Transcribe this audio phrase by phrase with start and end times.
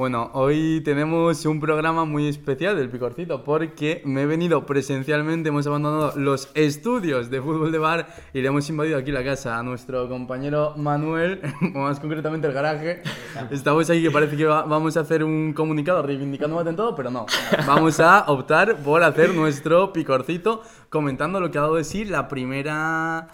[0.00, 5.66] Bueno, hoy tenemos un programa muy especial del Picorcito porque me he venido presencialmente, hemos
[5.66, 9.62] abandonado los estudios de fútbol de bar y le hemos invadido aquí la casa a
[9.62, 11.42] nuestro compañero Manuel,
[11.74, 13.02] o más concretamente el garaje.
[13.50, 17.10] Estamos aquí que parece que va- vamos a hacer un comunicado reivindicando un atentado, pero
[17.10, 17.26] no.
[17.66, 22.26] Vamos a optar por hacer nuestro Picorcito comentando lo que ha dado de sí la
[22.26, 23.28] primera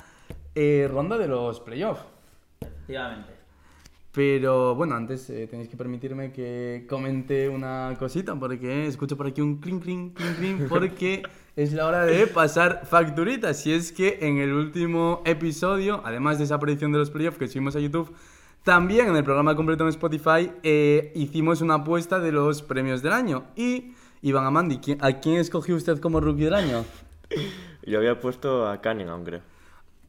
[0.57, 2.03] eh, ronda de los playoffs.
[2.61, 3.36] Efectivamente.
[4.17, 9.43] Pero bueno, antes eh, tenéis que permitirme que comente una cosita porque escucho por aquí
[9.43, 11.23] un clink, clink, clink, clink, porque
[11.54, 13.67] es la hora de pasar facturitas.
[13.67, 17.46] Y es que en el último episodio, además de esa predicción de los playoffs que
[17.46, 18.11] subimos a YouTube,
[18.63, 23.12] también en el programa completo en Spotify eh, hicimos una apuesta de los premios del
[23.12, 23.45] año.
[23.54, 23.93] Y
[24.23, 26.87] Iván Amandi, ¿qui- ¿a quién escogió usted como rookie del año?
[27.87, 29.40] Yo había puesto a Cunningham, creo.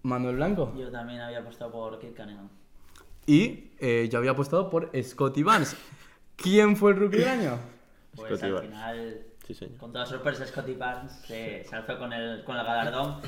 [0.03, 0.73] Manuel Blanco.
[0.79, 2.47] Yo también había apostado por Kate Cunningham.
[3.27, 5.75] Y eh, yo había apostado por Scotty Barnes.
[6.35, 7.59] ¿Quién fue el rookie del año?
[8.15, 8.69] Pues Scotty al Barnes.
[8.71, 9.77] final, Sí, señor.
[9.77, 13.21] con toda sorpresa, Scotty Barnes se, se alzó con el, con el galardón.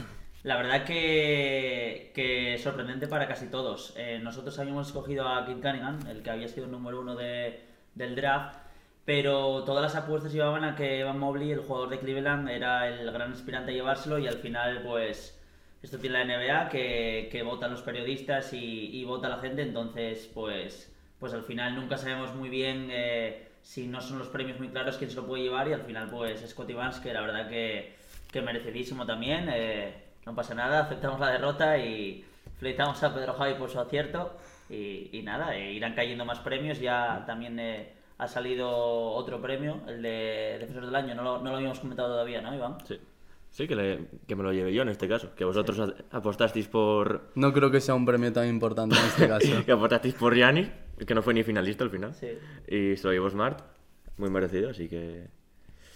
[0.44, 3.94] La verdad que, que sorprendente para casi todos.
[3.97, 7.61] Eh, nosotros habíamos escogido a Kate Cunningham, el que había sido el número uno de-
[7.95, 8.55] del draft,
[9.03, 13.11] pero todas las apuestas llevaban a que Evan Mobley, el jugador de Cleveland, era el
[13.11, 15.39] gran aspirante a llevárselo y al final, pues,
[15.81, 20.30] esto tiene la NBA que, que votan los periodistas y, y vota la gente, entonces,
[20.33, 24.69] pues, pues al final nunca sabemos muy bien eh, si no son los premios muy
[24.69, 27.49] claros quién se lo puede llevar y al final, pues, Scotty Barnes, que la verdad
[27.49, 27.95] que,
[28.31, 29.94] que merecidísimo también, eh,
[30.25, 32.25] no pasa nada, aceptamos la derrota y
[32.58, 34.38] felicitamos a Pedro Javi por su acierto
[34.69, 39.81] y, y nada, eh, irán cayendo más premios, ya también eh, ha salido otro premio,
[39.88, 42.77] el de Defensor del Año, no lo, no lo habíamos comentado todavía, ¿no, Iván?
[42.86, 42.99] Sí.
[43.52, 45.33] Sí, que, le- que me lo llevé yo en este caso.
[45.36, 47.31] Que vosotros a- apostasteis por.
[47.36, 49.47] No creo que sea un premio tan importante en este caso.
[49.66, 50.69] Que apostasteis por Giannis,
[51.05, 52.14] que no fue ni finalista al final.
[52.14, 52.27] Sí.
[52.67, 53.59] Y se lo llevó Smart.
[54.17, 55.27] Muy merecido, así que.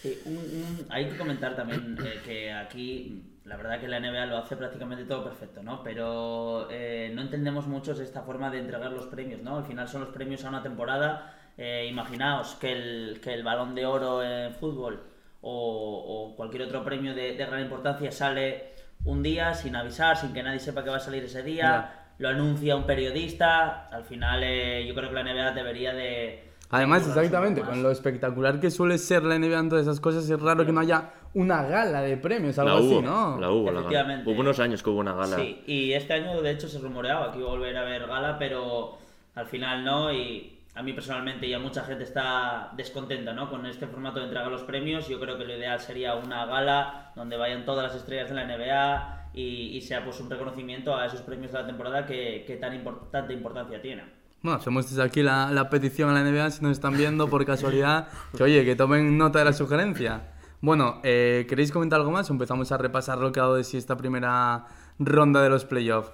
[0.01, 4.25] Sí, un- un- hay que comentar también eh, que aquí la verdad que la NBA
[4.25, 5.83] lo hace prácticamente todo perfecto, ¿no?
[5.83, 9.57] Pero eh, no entendemos mucho esta forma de entregar los premios, ¿no?
[9.57, 11.37] Al final son los premios a una temporada.
[11.57, 15.01] Eh, imaginaos que el, que el balón de oro en fútbol
[15.43, 18.73] o, o cualquier otro premio de, de gran importancia sale
[19.05, 22.29] un día sin avisar, sin que nadie sepa que va a salir ese día, lo
[22.29, 23.87] anuncia un periodista.
[23.89, 26.51] Al final eh, yo creo que la NBA debería de...
[26.69, 30.41] Además, exactamente, con lo espectacular que suele ser la NBA en todas esas cosas, es
[30.41, 33.39] raro que no haya una gala de premios, algo la hubo, así, ¿no?
[33.39, 34.23] La hubo, la gala.
[34.25, 35.35] Hubo unos años que hubo una gala.
[35.35, 38.39] Sí, y este año de hecho se rumoreaba que iba a volver a ver gala,
[38.39, 38.97] pero
[39.35, 40.11] al final no.
[40.11, 43.49] Y a mí personalmente y a mucha gente está descontenta ¿no?
[43.49, 45.07] con este formato de entrega los premios.
[45.07, 48.45] Yo creo que lo ideal sería una gala donde vayan todas las estrellas de la
[48.45, 52.55] NBA y, y sea pues un reconocimiento a esos premios de la temporada que, que
[52.55, 54.05] tan importante importancia tienen.
[54.41, 57.45] Bueno, hacemos desde aquí la, la petición a la NBA, si nos están viendo por
[57.45, 60.33] casualidad, que oye, que tomen nota de la sugerencia.
[60.59, 63.77] Bueno, eh, ¿queréis comentar algo más empezamos a repasar lo que ha dado de sí
[63.77, 64.65] esta primera
[64.99, 66.11] ronda de los playoffs?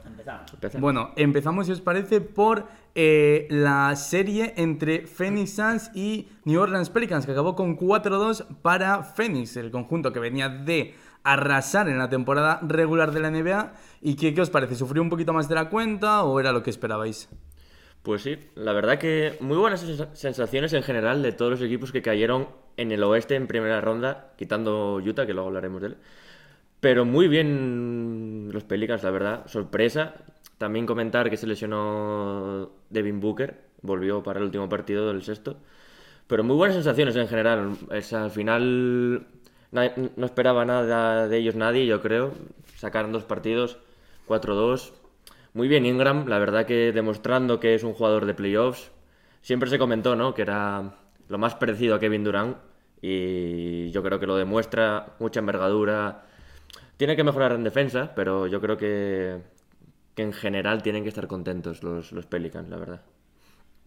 [0.54, 0.82] Empezamos.
[0.82, 6.90] Bueno, empezamos, si os parece, por eh, la serie entre Phoenix Suns y New Orleans
[6.90, 12.10] Pelicans, que acabó con 4-2 para Phoenix, el conjunto que venía de arrasar en la
[12.10, 13.74] temporada regular de la NBA.
[14.02, 14.76] ¿Y qué, qué os parece?
[14.76, 17.30] ¿Sufrió un poquito más de la cuenta o era lo que esperabais?
[18.02, 21.92] Pues sí, la verdad que muy buenas sens- sensaciones en general de todos los equipos
[21.92, 22.48] que cayeron
[22.78, 25.98] en el oeste en primera ronda, quitando Utah, que luego hablaremos de él.
[26.80, 29.48] Pero muy bien los Pelicans, la verdad.
[29.48, 30.16] Sorpresa.
[30.58, 35.58] También comentar que se lesionó Devin Booker, volvió para el último partido del sexto.
[36.28, 37.78] Pero muy buenas sensaciones en general.
[37.92, 39.28] Es, al final
[39.72, 42.34] na- no esperaba nada de ellos nadie, yo creo.
[42.76, 43.80] Sacaron dos partidos,
[44.28, 44.94] 4-2.
[45.54, 48.92] Muy bien Ingram, la verdad que demostrando que es un jugador de playoffs.
[49.42, 50.34] Siempre se comentó, ¿no?
[50.34, 50.96] Que era
[51.30, 52.58] lo más parecido a Kevin Durant
[53.02, 56.26] y yo creo que lo demuestra, mucha envergadura.
[57.00, 59.40] Tiene que mejorar en defensa, pero yo creo que,
[60.18, 63.02] en general tienen que estar contentos los, Pelicans, la verdad.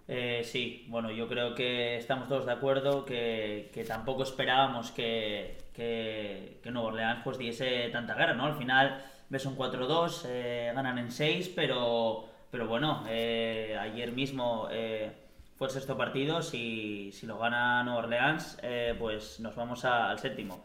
[0.08, 6.58] Eh, sí, bueno, yo creo que estamos todos de acuerdo que, tampoco esperábamos que, que,
[6.62, 8.46] que Nueva Orleans pues diese tanta guerra, ¿no?
[8.46, 14.68] Al final ves un 4-2, eh, ganan en 6, pero, pero bueno, eh, ayer mismo
[14.70, 15.12] eh,
[15.56, 18.58] fue el sexto partido, si, si lo gana Nueva Orleans,
[18.98, 20.64] pues nos vamos al séptimo.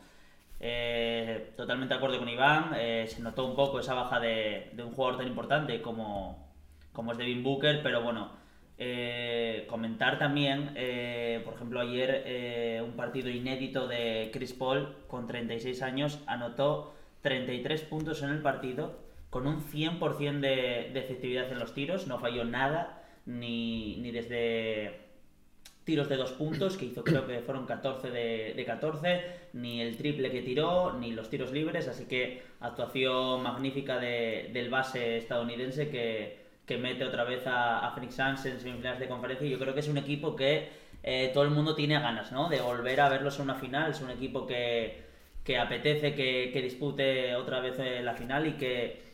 [0.59, 4.91] Eh, totalmente de acuerdo con Iván, eh, se notó un poco esa baja de, un
[4.91, 6.51] jugador tan importante como,
[6.93, 8.31] como es Devin Booker, pero bueno,
[8.79, 15.25] eh, comentar también, eh, por ejemplo, ayer eh, un partido inédito de Chris Paul con
[15.25, 18.99] 36 años anotó 33 puntos en el partido
[19.31, 25.06] con un 100% de, de efectividad en los tiros, no falló nada, ni, ni desde
[25.87, 29.11] tiros de dos puntos, que hizo creo que fueron 14 de, de 14,
[29.53, 34.69] ni el triple que tiró, ni los tiros libres, así que actuación magnífica de- del
[34.69, 39.47] base estadounidense que, que mete otra vez a, a Phoenix Suns en semifinales de conferencia
[39.47, 40.69] y yo creo que es un equipo que
[41.03, 42.49] eh, todo el mundo tiene ganas, ¿no?
[42.49, 44.97] De volver a verlos en una final, es un equipo que,
[45.43, 49.06] que apetece que, que dispute otra vez eh, la final y que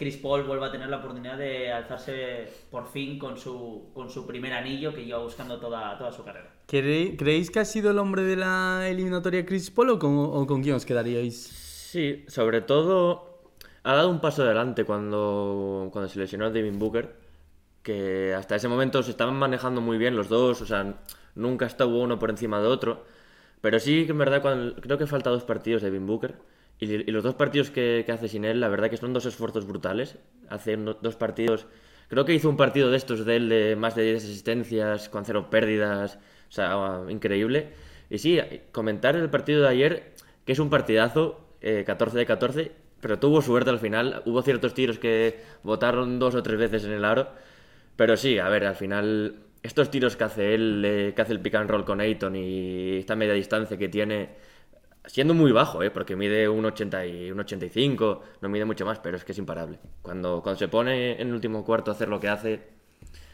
[0.00, 4.26] Chris Paul vuelva a tener la oportunidad de alzarse por fin con su, con su
[4.26, 6.48] primer anillo que lleva buscando toda, toda su carrera.
[6.66, 10.46] ¿Cree- ¿Creéis que ha sido el hombre de la eliminatoria Chris Paul o con, o
[10.46, 11.36] con quién os quedaríais?
[11.36, 13.42] Sí, sobre todo
[13.82, 17.14] ha dado un paso adelante cuando, cuando se lesionó a Devin Booker,
[17.82, 20.94] que hasta ese momento se estaban manejando muy bien los dos, o sea,
[21.34, 23.04] nunca estuvo uno por encima de otro,
[23.60, 26.36] pero sí que en verdad cuando, creo que falta dos partidos de Devin Booker
[26.80, 29.26] y, y los dos partidos que, que hace sin él, la verdad que son dos
[29.26, 30.18] esfuerzos brutales,
[30.48, 31.66] hace dos partidos,
[32.08, 35.24] creo que hizo un partido de estos de él de más de 10 asistencias, con
[35.24, 36.18] cero pérdidas,
[36.48, 37.68] o sea, increíble.
[38.10, 38.40] Y sí,
[38.72, 40.12] comentar el partido de ayer,
[40.44, 44.22] que es un partidazo, eh, 14 de 14, pero tuvo suerte al final.
[44.26, 47.28] Hubo ciertos tiros que botaron dos o tres veces en el aro.
[47.96, 51.40] Pero sí, a ver, al final, estos tiros que hace él, eh, que hace el
[51.40, 54.30] pick and roll con Ayton y esta media distancia que tiene,
[55.06, 55.90] siendo muy bajo, ¿eh?
[55.90, 59.78] porque mide 1,80 y 1,85, no mide mucho más, pero es que es imparable.
[60.02, 62.68] Cuando, cuando se pone en el último cuarto a hacer lo que hace,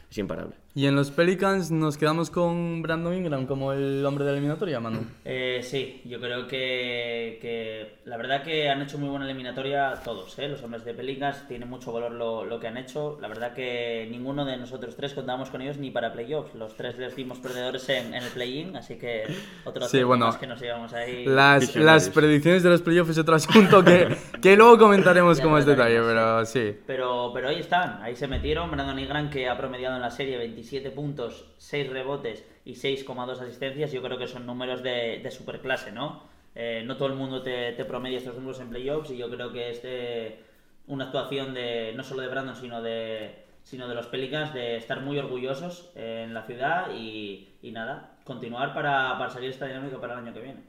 [0.09, 0.55] es imparable.
[0.77, 4.79] Y en los Pelicans nos quedamos con Brandon Ingram como el hombre de la eliminatoria,
[4.79, 4.99] Manu.
[5.25, 10.37] Eh, sí, yo creo que, que la verdad que han hecho muy buena eliminatoria todos,
[10.37, 10.47] ¿eh?
[10.47, 13.17] los hombres de Pelicans, tiene mucho valor lo, lo que han hecho.
[13.19, 16.53] La verdad que ninguno de nosotros tres contábamos con ellos ni para playoffs.
[16.53, 19.23] Los tres les dimos perdedores en, en el play-in, así que
[19.65, 21.25] otro Sí, bueno, más que nos llevamos ahí.
[21.25, 25.53] Las, las predicciones de los playoffs es otro asunto que, que luego comentaremos Ya con
[25.53, 26.77] más detalle, pero sí.
[26.85, 28.69] Pero, pero ahí están, ahí se metieron.
[28.69, 33.91] Brandon Ingram que ha promediado en la serie 27 puntos, 6 rebotes y 6,2 asistencias.
[33.91, 36.23] Yo creo que son números de, de superclase, ¿no?
[36.55, 39.53] Eh, no todo el mundo te, te promedia estos números en playoffs y yo creo
[39.53, 40.39] que es de
[40.87, 45.01] una actuación de no solo de Brandon, sino de, sino de los Pelicans de estar
[45.01, 50.13] muy orgullosos en la ciudad y, y nada, continuar para, para seguir esta dinámica para
[50.13, 50.63] el año que viene.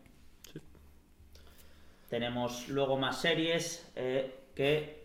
[2.08, 4.97] Tenemos luego más series eh, que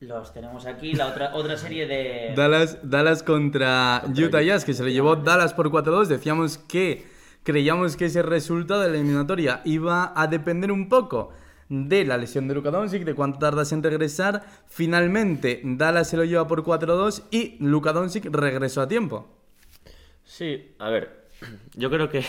[0.00, 0.94] los tenemos aquí.
[0.94, 2.32] La otra, otra serie de.
[2.34, 6.06] Dallas, Dallas contra Utah Jazz, que se le llevó Dallas por 4-2.
[6.06, 7.06] Decíamos que
[7.42, 11.32] creíamos que ese resultado de la eliminatoria iba a depender un poco
[11.68, 14.44] de la lesión de Luka Doncic, de cuánto tardas en regresar.
[14.66, 19.28] Finalmente, Dallas se lo lleva por 4-2 y Luka Doncic regresó a tiempo.
[20.24, 21.28] Sí, a ver,
[21.74, 22.24] yo creo que,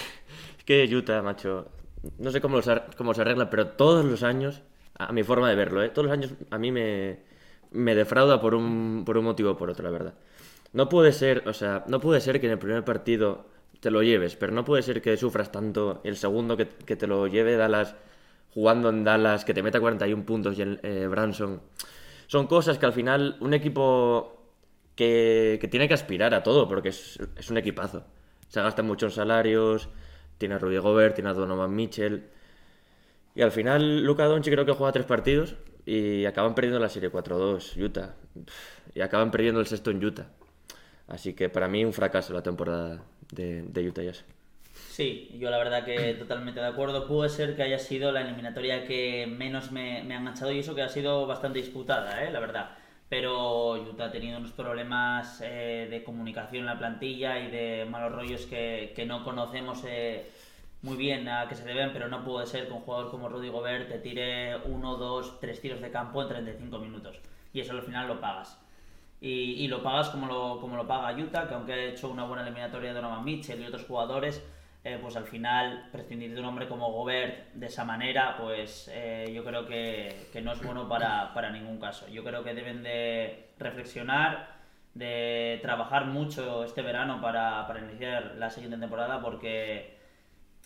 [0.65, 1.69] que Utah, macho,
[2.17, 4.61] no sé cómo, los cómo se arregla, pero todos los años,
[4.97, 5.89] a mi forma de verlo, ¿eh?
[5.89, 7.19] todos los años a mí me,
[7.71, 10.13] me defrauda por un, por un motivo o por otro, la verdad.
[10.73, 13.45] No puede ser, o sea, no puede ser que en el primer partido
[13.79, 17.07] te lo lleves, pero no puede ser que sufras tanto el segundo que, que te
[17.07, 17.95] lo lleve Dallas
[18.53, 21.61] jugando en Dallas, que te meta 41 puntos y el eh, Branson.
[22.27, 24.37] Son cosas que al final un equipo
[24.95, 28.03] que, que tiene que aspirar a todo, porque es, es un equipazo.
[28.49, 29.89] Se gastan muchos salarios,
[30.37, 32.25] tiene a Rudy Gobert, tiene a Donovan Mitchell.
[33.35, 35.55] Y al final Luka Doncic creo que juega tres partidos
[35.85, 38.15] y acaban perdiendo la serie 4-2, Utah.
[38.93, 40.27] Y acaban perdiendo el sexto en Utah.
[41.07, 44.23] Así que para mí un fracaso la temporada de, Utah Jazz.
[44.73, 47.07] Sí, yo la verdad que totalmente de acuerdo.
[47.07, 50.75] Puede ser que haya sido la eliminatoria que menos me, me ha enganchado y eso
[50.75, 52.31] que ha sido bastante disputada, ¿eh?
[52.31, 52.71] la verdad.
[53.09, 58.13] Pero Utah ha tenido unos problemas eh, de comunicación en la plantilla y de malos
[58.13, 60.31] rollos que, que no conocemos eh,
[60.81, 63.49] muy bien a qué se deben, pero no puede ser que un jugador como Rudy
[63.49, 67.19] Gobert te tire uno, dos, tres tiros de campo en 35 minutos.
[67.53, 68.59] Y eso al final lo pagas.
[69.19, 72.23] Y, y lo pagas como lo, como lo paga Utah, que aunque ha hecho una
[72.23, 74.43] buena eliminatoria de Donovan Mitchell y otros jugadores,
[74.83, 79.31] eh, pues al final prescindir de un hombre como Gobert de esa manera, pues eh,
[79.33, 82.07] yo creo que, que no es bueno para, para ningún caso.
[82.07, 84.55] Yo creo que deben de reflexionar,
[84.95, 89.90] de trabajar mucho este verano para, para iniciar la siguiente temporada, porque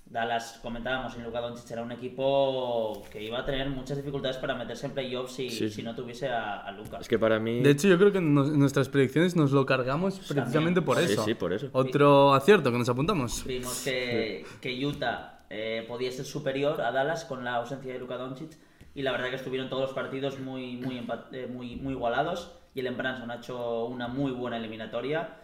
[0.08, 4.54] Dallas, comentábamos, en Luka Doncic era un equipo que iba a tener muchas dificultades para
[4.56, 5.70] meterse en playoffs si, Sí, sí.
[5.72, 7.00] si no tuviese a, a Luka.
[7.00, 7.62] Es que para mí...
[7.62, 11.24] De hecho, yo creo que nos- nuestras predicciones nos lo cargamos precisamente por Sí, eso.
[11.26, 11.70] sí, por eso.
[11.74, 13.44] Otro acierto que nos apuntamos.
[13.46, 18.16] Vimos que, que Utah eh, podía ser superior a Dallas con la ausencia de Luka
[18.18, 18.52] Doncic
[18.94, 22.80] y la verdad que estuvieron todos los partidos muy, muy, eh, muy, muy igualados y
[22.86, 25.38] el Branson ha hecho una muy buena eliminatoria,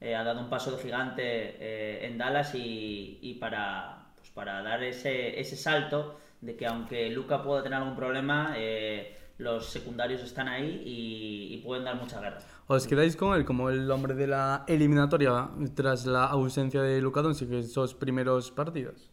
[0.00, 3.95] eh, ha dado un paso de gigante eh, en Dallas y, y para, pues
[4.36, 9.66] para dar ese, ese salto de que aunque Luka pueda tener algún problema, eh, los
[9.66, 12.38] secundarios están ahí y, y pueden dar mucha guerra.
[12.66, 17.22] ¿Os quedáis con él como el hombre de la eliminatoria tras la ausencia de Luka
[17.22, 19.10] Doncic en esos primeros partidos?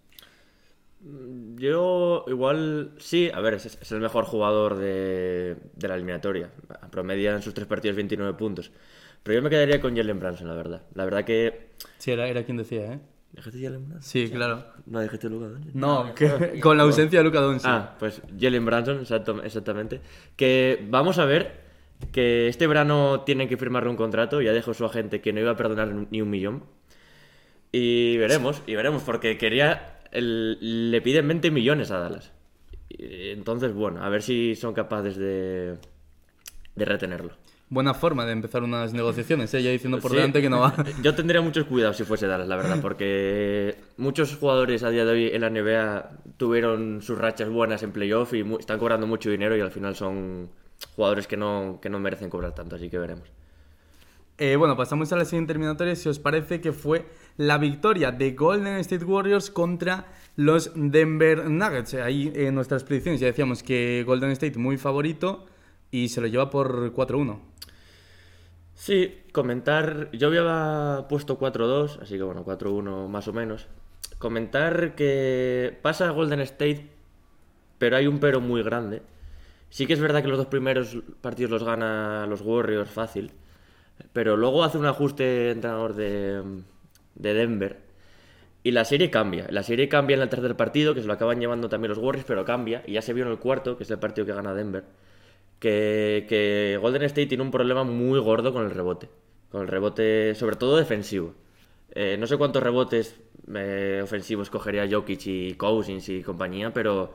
[1.56, 6.50] Yo igual sí, a ver, es, es el mejor jugador de, de la eliminatoria.
[6.92, 8.72] Promedia en sus tres partidos 29 puntos.
[9.24, 10.82] Pero yo me quedaría con Jalen Branson, la verdad.
[10.96, 11.70] La verdad que...
[11.98, 13.00] Sí, era, era quien decía, ¿eh?
[13.34, 14.02] ¿Dejaste Jalen Branson?
[14.10, 14.64] Sí, claro.
[14.86, 15.74] No, dejaste Luka Doncic.
[15.76, 17.68] No, que- con la ausencia de Luka Doncic.
[17.70, 20.02] Ah, pues Jalen Branson, exacto- exactamente.
[20.36, 21.62] Que vamos a ver
[22.12, 24.42] que este verano tienen que firmarle un contrato.
[24.42, 26.64] Ya dijo su agente que no iba a perdonar ni un millón.
[27.72, 30.00] Y veremos, y veremos, porque quería.
[30.12, 32.32] el- le piden 20 millones a Dallas.
[32.90, 35.78] Entonces, bueno, a ver si son capaces de,
[36.76, 37.32] de retenerlo.
[37.74, 39.64] Buena forma de empezar unas negociaciones, ¿eh?
[39.64, 40.18] Ya diciendo por Sí.
[40.18, 40.76] delante que no va.
[41.02, 45.12] Yo tendría muchos cuidados si fuese Dallas, la verdad, porque muchos jugadores a día de
[45.12, 49.58] hoy en la NBA tuvieron sus rachas buenas en playoff y están cobrando mucho dinero
[49.58, 50.50] y al final son
[50.96, 53.28] jugadores que no, que no merecen cobrar tanto, así que veremos.
[54.38, 55.96] Eh, bueno, pasamos a la siguiente eliminatoria.
[55.96, 57.06] Si os parece que fue
[57.38, 61.96] la victoria de Golden State Warriors contra los Denver Nuggets.
[61.96, 65.46] Ahí en nuestras predicciones ya decíamos que Golden State muy favorito
[65.90, 67.40] y se lo lleva por 4-1.
[68.76, 70.10] Sí, comentar.
[70.12, 73.68] Yo había puesto 4-2, así que bueno, 4-1 más o menos.
[74.18, 76.90] Comentar que pasa Golden State,
[77.78, 79.02] pero hay un pero muy grande.
[79.70, 83.32] Sí que es verdad que los dos primeros partidos los gana los Warriors fácil,
[84.14, 86.44] pero luego hace un ajuste entrenador de,
[87.16, 87.80] de Denver
[88.64, 89.48] y la serie cambia.
[89.50, 92.26] La serie cambia en el tercer partido, que se lo acaban llevando también los Warriors,
[92.26, 92.84] pero cambia.
[92.88, 94.86] Y ya se vio en el cuarto, que es el partido que gana Denver,
[95.64, 99.10] que, Golden State tiene un problema muy gordo con el rebote.
[99.50, 101.34] Con el rebote, sobre todo defensivo.
[101.92, 103.20] Eh, no sé cuántos rebotes
[103.54, 107.14] eh, ofensivos cogería Jokic y Cousins y compañía, pero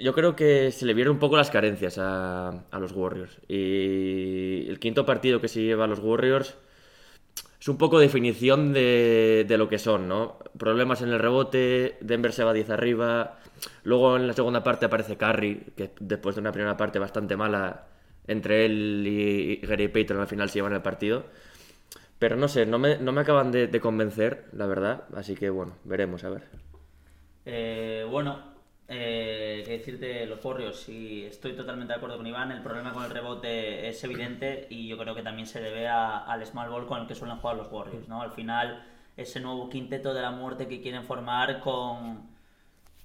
[0.00, 3.40] yo creo que se le vieron un poco las carencias a, a los Warriors.
[3.48, 6.56] Y el quinto partido que se lleva a los Warriors
[7.68, 10.38] es un poco definición de, de lo que son, ¿no?
[10.56, 13.40] Problemas en el rebote, Denver se va 10 arriba,
[13.82, 17.88] luego en la segunda parte aparece Curry, que después de una primera parte bastante mala
[18.26, 21.24] entre él y Gary Payton al final se llevan el partido.
[22.18, 25.50] Pero no sé, no me, no me acaban de, de convencer, la verdad, así que
[25.50, 26.44] bueno, veremos, a ver.
[27.44, 28.57] Eh, bueno,
[28.88, 32.50] eh, qué decirte, los Warriors, sí, estoy totalmente de acuerdo con Iván.
[32.52, 36.18] El problema con el rebote es evidente y yo creo que también se debe a-
[36.18, 38.08] al small ball con el que suelen jugar los Warriors.
[38.08, 38.22] ¿no?
[38.22, 38.82] Al final,
[39.16, 42.28] ese nuevo quinteto de la muerte que quieren formar con,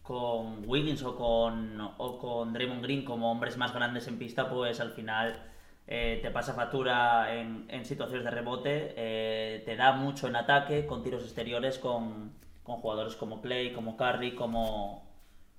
[0.03, 4.79] con Wiggins o con, o con Draymond Green como hombres más grandes en pista, pues
[4.79, 5.39] al final
[5.87, 10.85] eh, te pasa factura en, en situaciones de rebote, eh, te da mucho en ataque
[10.85, 15.03] con tiros exteriores con, con jugadores como Clay, como Curry, como,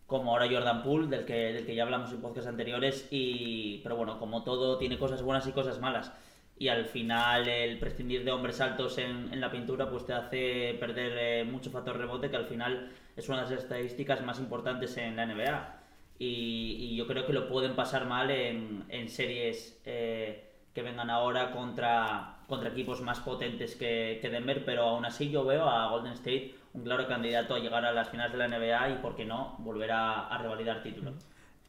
[0.06, 3.96] como ahora Jordan Poole, del que, del que ya hablamos en podcasts anteriores, y, pero
[3.96, 6.12] bueno, como todo tiene cosas buenas y cosas malas.
[6.56, 10.76] Y al final el prescindir de hombres altos en, en la pintura pues te hace
[10.78, 14.96] perder eh, mucho factor rebote, que al final es una de las estadísticas más importantes
[14.98, 15.80] en la NBA.
[16.18, 21.10] Y, y yo creo que lo pueden pasar mal en, en series eh, que vengan
[21.10, 25.88] ahora contra, contra equipos más potentes que, que Denver, pero aún así yo veo a
[25.90, 29.16] Golden State un claro candidato a llegar a las finales de la NBA y, por
[29.16, 31.12] qué no, volver a, a revalidar título.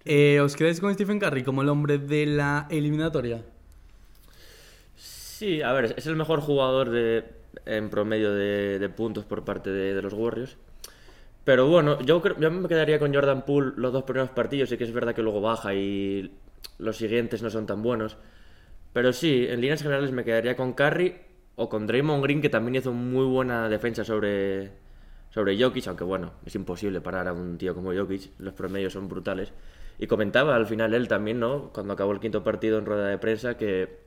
[0.03, 3.41] Eh, ¿Os quedáis con Stephen Curry como el hombre de la eliminatoria?
[4.95, 7.23] Sí, a ver, es el mejor jugador de,
[7.65, 10.57] en promedio de, de puntos por parte de, de los Warriors.
[11.43, 14.77] Pero bueno, yo, creo, yo me quedaría con Jordan Poole los dos primeros partidos, y
[14.77, 16.31] que es verdad que luego baja y
[16.79, 18.17] los siguientes no son tan buenos.
[18.93, 21.15] Pero sí, en líneas generales me quedaría con Curry
[21.55, 24.71] o con Draymond Green, que también hizo muy buena defensa sobre,
[25.35, 29.09] sobre Jokic, aunque bueno, es imposible parar a un tío como Jokic, los promedios son
[29.09, 29.51] brutales.
[29.99, 31.71] Y comentaba al final él también, ¿no?
[31.73, 33.97] Cuando acabó el quinto partido en rueda de prensa, que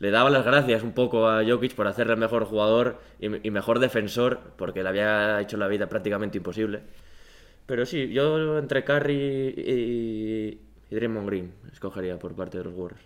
[0.00, 3.78] le daba las gracias un poco a Jokic por hacerle el mejor jugador y, mejor
[3.78, 6.82] defensor, porque le había hecho la vida prácticamente imposible.
[7.64, 13.02] Pero sí, yo entre Curry y, y Draymond Green escogería por parte de los Warriors.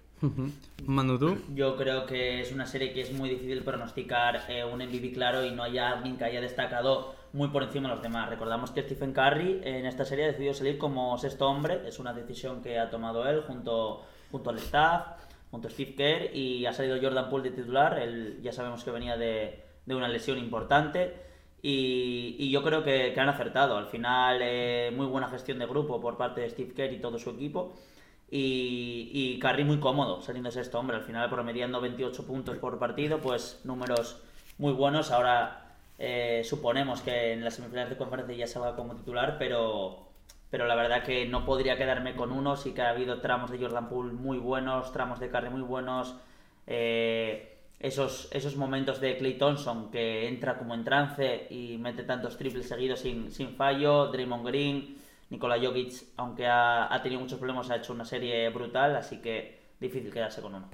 [0.86, 1.38] Manu, ¿tú?
[1.54, 5.44] Yo creo que es una serie que es muy difícil pronosticar eh, un MVP claro
[5.44, 8.28] y no haya alguien que haya destacado muy por encima de los demás.
[8.28, 12.12] Recordamos que Stephen Curry en esta serie ha decidido salir como sexto hombre, es una
[12.12, 15.06] decisión que ha tomado él junto, junto al staff,
[15.50, 18.90] junto a Steve Kerr y ha salido Jordan Poole de titular, él ya sabemos que
[18.90, 21.28] venía de, de una lesión importante.
[21.62, 23.76] Y, y yo creo que, que han acertado.
[23.76, 27.18] Al final, eh, muy buena gestión de grupo por parte de Steve Kerr y todo
[27.18, 27.74] su equipo.
[28.30, 30.96] Y, y muy cómodo saliendo sexto hombre.
[30.96, 34.22] Al final promediando 28 puntos por partido, pues números
[34.58, 35.10] muy buenos.
[35.10, 40.08] Ahora eh, suponemos que en las semifinales de conferencia ya se va como titular, pero,
[40.48, 42.56] pero la verdad que no podría quedarme con uno.
[42.56, 46.14] Sí que ha habido tramos de Jordan Poole muy buenos, tramos de Curry muy buenos.
[46.66, 52.36] Eh, esos, esos momentos de Clay Thompson que entra como en trance y mete tantos
[52.36, 54.96] triples seguidos sin, sin fallo, Draymond Green,
[55.30, 59.60] Nikola Jokic, aunque ha, ha tenido muchos problemas, ha hecho una serie brutal, así que
[59.80, 60.68] difícil quedarse con uno.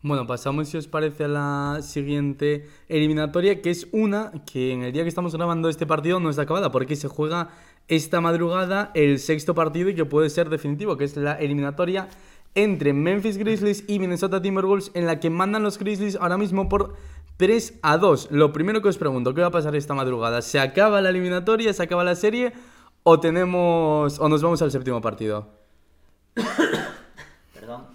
[0.00, 4.92] Bueno, pasamos, si os parece, a la siguiente eliminatoria, que es una que en el
[4.92, 7.50] día que estamos grabando este partido no está acabada, porque se juega
[7.88, 12.08] esta madrugada el sexto partido y que puede ser definitivo, que es la eliminatoria
[12.54, 16.94] entre Memphis Grizzlies y Minnesota Timberwolves, en la que mandan los Grizzlies ahora mismo por
[17.36, 18.28] 3 a 2.
[18.30, 20.42] Lo primero que os pregunto, ¿qué va a pasar esta madrugada?
[20.42, 22.52] ¿Se acaba la eliminatoria, se acaba la serie
[23.10, 25.48] o tenemos o nos vamos al séptimo partido?
[27.54, 27.86] Perdón.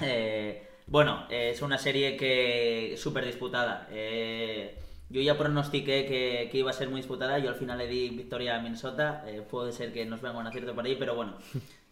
[0.00, 3.86] Eh, bueno, es una serie que súper disputada.
[3.90, 4.74] Eh,
[5.10, 6.06] yo ya pronostiqué
[6.50, 7.38] que, iba a ser muy disputada.
[7.38, 9.22] Yo al final le di victoria a Minnesota.
[9.26, 11.34] Eh, puede ser que nos venga un acierto por ahí, pero bueno.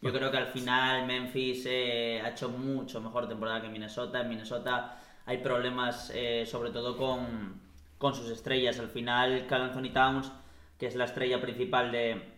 [0.01, 4.23] Yo creo que al final Memphis ha hecho mucho mejor temporada que Minnesota.
[4.23, 6.11] En Minnesota hay problemas,
[6.47, 7.61] sobre todo con,
[7.99, 8.79] con, sus estrellas.
[8.79, 10.33] Al final, Cal Anthony Towns,
[10.79, 12.36] que es la estrella principal de,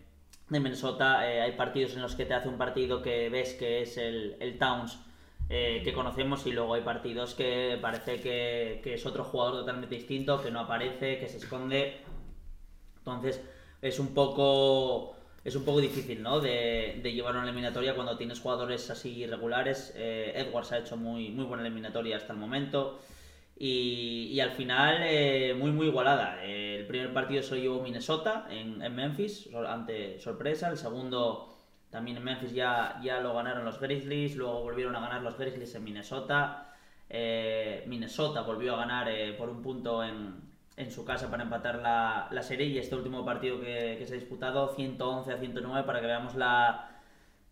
[0.49, 3.97] de Minnesota, hay partidos en los que te hace un partido que ves que es
[3.97, 4.99] el, el Towns
[5.51, 9.95] eh, que conocemos y luego hay partidos que parece que, que, es otro jugador totalmente
[9.95, 12.01] distinto, que no aparece, que se esconde.
[12.99, 13.41] Entonces
[13.81, 16.39] es un poco es un poco difícil ¿no?
[16.39, 19.93] de, de llevar una eliminatoria cuando tienes jugadores así irregulares.
[19.95, 22.99] Eh, Edwards ha hecho muy, muy buena eliminatoria hasta el momento.
[23.61, 26.41] Y, al final, eh, muy, muy igualada.
[26.43, 30.69] el primer partido se lo llevó Minnesota en, en Memphis, ante sorpresa.
[30.69, 31.49] El segundo
[31.89, 35.75] también en Memphis ya, ya lo ganaron los Grizzlies, luego volvieron a ganar los Grizzlies
[35.75, 36.73] en Minnesota.
[37.09, 40.39] Eh, Minnesota volvió a ganar eh, por un punto en,
[40.77, 44.13] en, su casa para empatar la, la, serie y este último partido que, que, se
[44.13, 46.88] ha disputado 111 a 109 para que veamos la,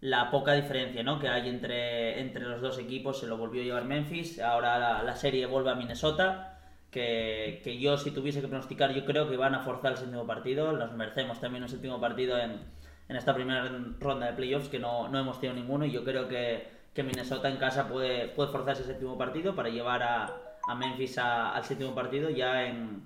[0.01, 1.19] la poca diferencia ¿no?
[1.19, 3.19] que hay entre, entre los dos equipos.
[3.19, 6.53] Se lo volvió a llevar Memphis, ahora la, serie vuelve a Minnesota.
[6.91, 10.25] Que, que, yo si tuviese que pronosticar yo creo que van a forzar el séptimo
[10.25, 10.71] partido.
[10.71, 12.61] Nos merecemos también un séptimo partido en
[13.09, 16.27] en esta primera ronda de playoffs que no, no hemos tenido ninguno y yo creo
[16.27, 20.25] que, que, Minnesota en casa puede, puede forzar ese séptimo partido para llevar a,
[20.67, 23.03] a Memphis a, al séptimo partido ya en,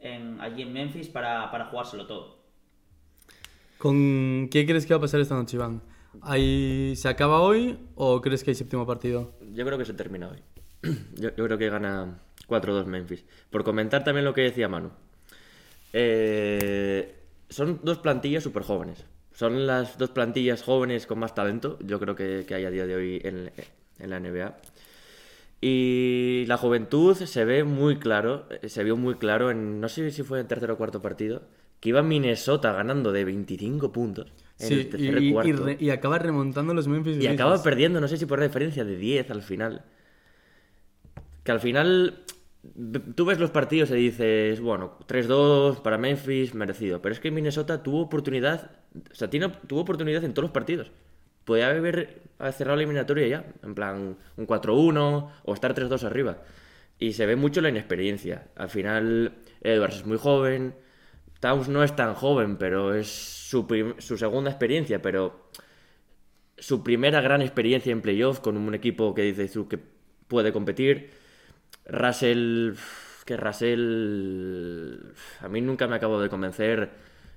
[0.00, 2.38] en, allí en Memphis para, para, jugárselo todo.
[3.78, 5.82] ¿Con qué crees que va a pasar esta noche, Iván?
[6.22, 9.34] ¿Hay, ¿Se acaba hoy o crees que hay séptimo partido?
[9.52, 10.38] Yo creo que se termina hoy.
[11.14, 13.24] Yo, creo que gana 4-2 Memphis.
[13.50, 14.90] Por comentar también lo que decía Manu.
[15.92, 17.14] Eh,
[17.48, 19.04] son dos plantillas súper jóvenes.
[19.32, 22.86] Son las dos plantillas jóvenes con más talento, yo creo que, que hay a día
[22.86, 23.50] de hoy en,
[23.98, 24.56] en, la NBA.
[25.60, 30.22] Y la juventud se ve muy claro, se vio muy claro en, no sé si
[30.22, 31.42] fue en tercer o cuarto partido,
[31.80, 34.32] que iba Minnesota ganando de 25 puntos.
[34.58, 35.48] En sí, el tercer y, cuarto.
[35.48, 38.84] y, re, y, acaba remontando los Memphis Y acaba perdiendo, no sé si por diferencia
[38.84, 39.84] de 10 al final.
[41.42, 42.24] Que al final
[43.14, 47.02] tú ves los partidos y dices, bueno, 3-2 para Memphis, merecido.
[47.02, 48.70] Pero es que Minnesota tuvo oportunidad,
[49.10, 50.90] o sea, tiene, tuvo oportunidad en todos los partidos.
[51.44, 56.42] Podía haber cerrado la eliminatoria ya, en plan un 4-1 o estar 3-2 arriba.
[56.98, 58.48] Y se ve mucho la inexperiencia.
[58.56, 60.74] Al final, Edwards es muy joven,
[61.40, 63.43] Towns no es tan joven, pero es
[63.98, 65.48] su, segunda experiencia, pero
[66.58, 69.78] su primera gran experiencia en playoff con un equipo que dices tú que
[70.26, 71.10] puede competir.
[71.86, 72.74] Russell.
[73.24, 75.12] Que Russell.
[75.40, 76.90] A mí nunca me acabo de convencer.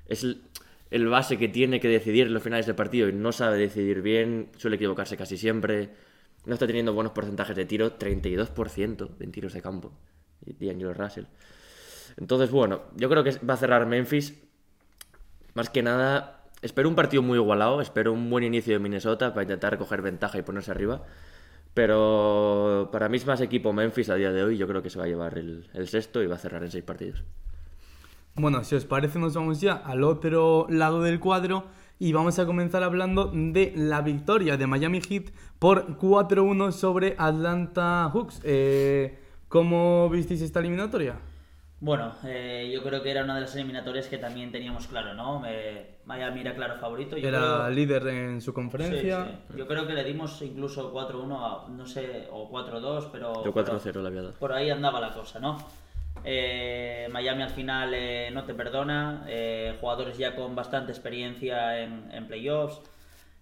[0.08, 0.42] Es el,
[0.90, 4.02] el, base que tiene que decidir en los finales del partido y no sabe decidir
[4.02, 4.50] bien.
[4.58, 5.90] Suele equivocarse casi siempre.
[6.46, 7.98] No está teniendo buenos porcentajes de tiro.
[7.98, 9.94] 32% en tiros de campo.
[10.42, 11.26] D'Angelo Russell.
[12.18, 14.47] Entonces, bueno, yo creo que va a cerrar Memphis.
[15.58, 17.82] Más que nada, espero un partido muy igualado.
[17.82, 21.02] Espero un buen inicio de Minnesota para intentar coger ventaja y ponerse arriba.
[21.74, 24.58] Pero para mí es más equipo Memphis a día de hoy.
[24.58, 26.84] Yo creo que se va a llevar el, sexto y va a cerrar en seis
[26.84, 27.24] partidos.
[28.36, 31.64] Bueno, si os parece, nos vamos ya al otro lado del cuadro
[31.98, 38.12] y vamos a comenzar hablando de la victoria de Miami Heat por 4-1 sobre Atlanta
[38.14, 38.42] Hawks.
[38.44, 39.18] Eh,
[39.48, 41.16] ¿Cómo visteis esta eliminatoria?
[41.80, 45.44] Bueno, eh, yo creo que era una de las eliminatorias que también teníamos claro, ¿no?
[45.46, 47.18] Eh, Miami era claro favorito.
[47.18, 47.70] Yo era creo...
[47.70, 49.26] líder en su conferencia.
[49.26, 49.58] Sí, sí.
[49.58, 53.46] Yo creo que le dimos incluso 4-1, no sé, o 4-2, pero...
[53.46, 54.34] Yo 4-0 le había dado.
[54.34, 55.58] Por ahí andaba la cosa, ¿no?
[56.24, 62.12] Eh, Miami al final eh, no te perdona, eh, jugadores ya con bastante experiencia en,
[62.12, 62.82] en playoffs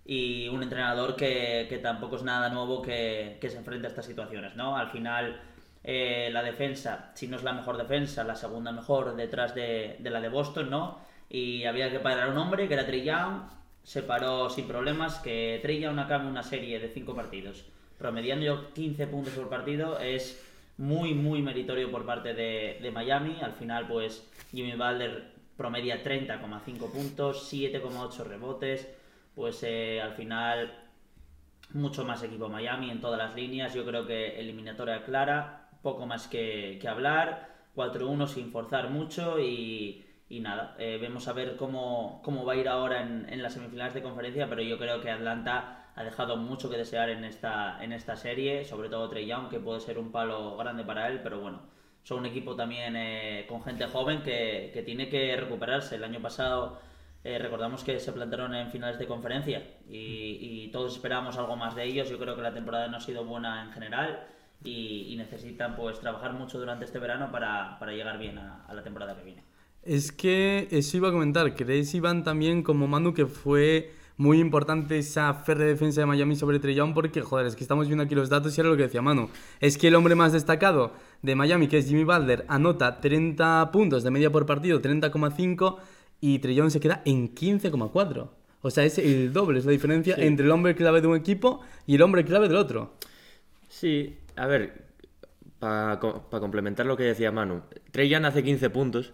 [0.06, 4.06] y un entrenador que, que, tampoco es nada nuevo que, que se enfrente a estas
[4.06, 4.78] situaciones, ¿no?
[4.78, 5.42] Al final
[5.86, 10.20] eh, la defensa, si no es la mejor defensa, la segunda mejor detrás de, la
[10.20, 11.00] de Boston, ¿no?
[11.30, 13.44] Y había que parar a un hombre que era Trey Young,
[13.84, 17.66] se paró sin problemas, que Trey Young acabe una serie de cinco partidos
[17.98, 20.44] promediando 15 puntos por partido, es
[20.78, 23.38] muy, muy meritorio por parte de, de Miami.
[23.42, 28.88] Al final, pues Jimmy Butler promedia 30,5 puntos, 7,8 rebotes,
[29.36, 30.74] pues eh, al final
[31.74, 33.74] mucho más equipo Miami en todas las líneas.
[33.74, 40.04] Yo creo que eliminatoria clara, poco más que, que hablar, 4-1 sin forzar mucho y,
[40.28, 43.94] y nada, eh, vemos a ver cómo, cómo va a ir ahora en, las semifinales
[43.94, 47.94] de conferencia, pero yo creo que Atlanta ha dejado mucho que desear en esta, en
[47.94, 51.40] esta serie, sobre todo Trey Young, que puede ser un palo grande para él, pero
[51.40, 51.62] bueno,
[52.02, 55.98] son un equipo también eh, con gente joven que, que, tiene que recuperarse.
[55.98, 56.80] El año pasado
[57.24, 61.76] eh, recordamos que se plantaron en finales de conferencia y, y, todos esperábamos algo más
[61.76, 62.10] de ellos.
[62.10, 66.00] Yo creo que la temporada no ha sido buena en general y, y necesitan pues
[66.00, 69.44] trabajar mucho durante este verano para, para llegar bien a, a la temporada que viene.
[69.84, 74.98] Es que eso iba a comentar, ¿creéis Iván también como Manu que fue muy importante
[74.98, 78.30] esa férrea defensa de Miami sobre Trey porque, joder, es que estamos viendo aquí los
[78.30, 79.30] datos y era lo que decía Manu.
[79.60, 84.04] Es que el hombre más destacado de Miami, que es Jimmy Butler, anota 30 puntos
[84.04, 85.78] de media por partido, 30,5
[86.22, 88.30] y Trey se queda en 15,4.
[88.62, 90.22] O sea, es el doble, es la diferencia sí.
[90.24, 92.94] entre el hombre clave de un equipo y el hombre clave del otro.
[93.68, 94.86] Sí, a ver,
[95.60, 99.14] para pa complementar lo que decía Manu, Trey Young hace 15 puntos,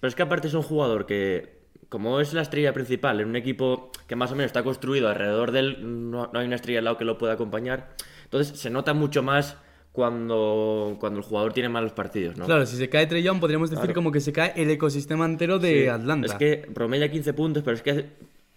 [0.00, 3.36] pero es que aparte es un jugador que, como es la estrella principal en un
[3.36, 6.78] equipo que más o menos está construido alrededor de él, no, no hay una estrella
[6.78, 9.56] al lado que lo pueda acompañar, entonces se nota mucho más
[9.92, 12.44] cuando, cuando el jugador tiene malos partidos, ¿no?
[12.44, 13.94] Claro, si se cae Trey Young podríamos decir claro.
[13.94, 16.26] como que se cae el ecosistema entero de sí, Atlanta.
[16.26, 18.06] Es que promedia 15 puntos, pero es que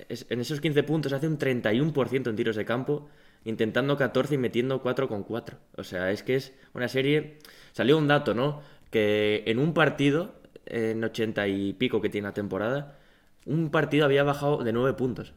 [0.08, 3.10] en esos 15 puntos hace un 31% en tiros de campo,
[3.44, 5.58] intentando 14 y metiendo 4 con 4.
[5.78, 7.40] O sea, es que es una serie...
[7.74, 8.62] Salió un dato, ¿no?
[8.90, 13.00] Que en un partido, en 80 y pico que tiene la temporada,
[13.46, 15.34] un partido había bajado de 9 puntos.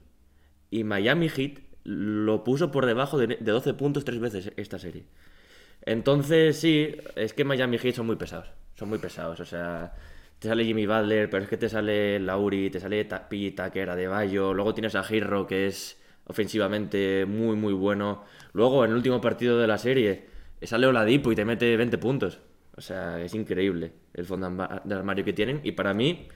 [0.70, 5.04] Y Miami Heat lo puso por debajo de, de 12 puntos tres veces esta serie.
[5.82, 8.48] Entonces, sí, es que Miami Heat son muy pesados.
[8.74, 9.38] Son muy pesados.
[9.40, 9.94] O sea,
[10.38, 13.52] te sale Jimmy Butler, pero es que te sale Lauri, te sale P.
[13.52, 14.52] Tucker, Adebayo.
[14.54, 18.24] Luego tienes a Hero, que es ofensivamente muy, muy bueno.
[18.52, 20.26] Luego, en el último partido de la serie,
[20.62, 22.40] sale Oladipo y te mete 20 puntos.
[22.76, 24.50] O sea, es increíble el fondo
[24.84, 25.60] de armario que tienen.
[25.62, 26.28] Y para mí,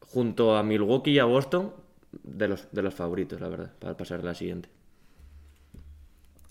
[0.00, 1.72] junto a Milwaukee y a Boston,
[2.22, 4.68] de los, de los favoritos, la verdad, para pasar a la siguiente.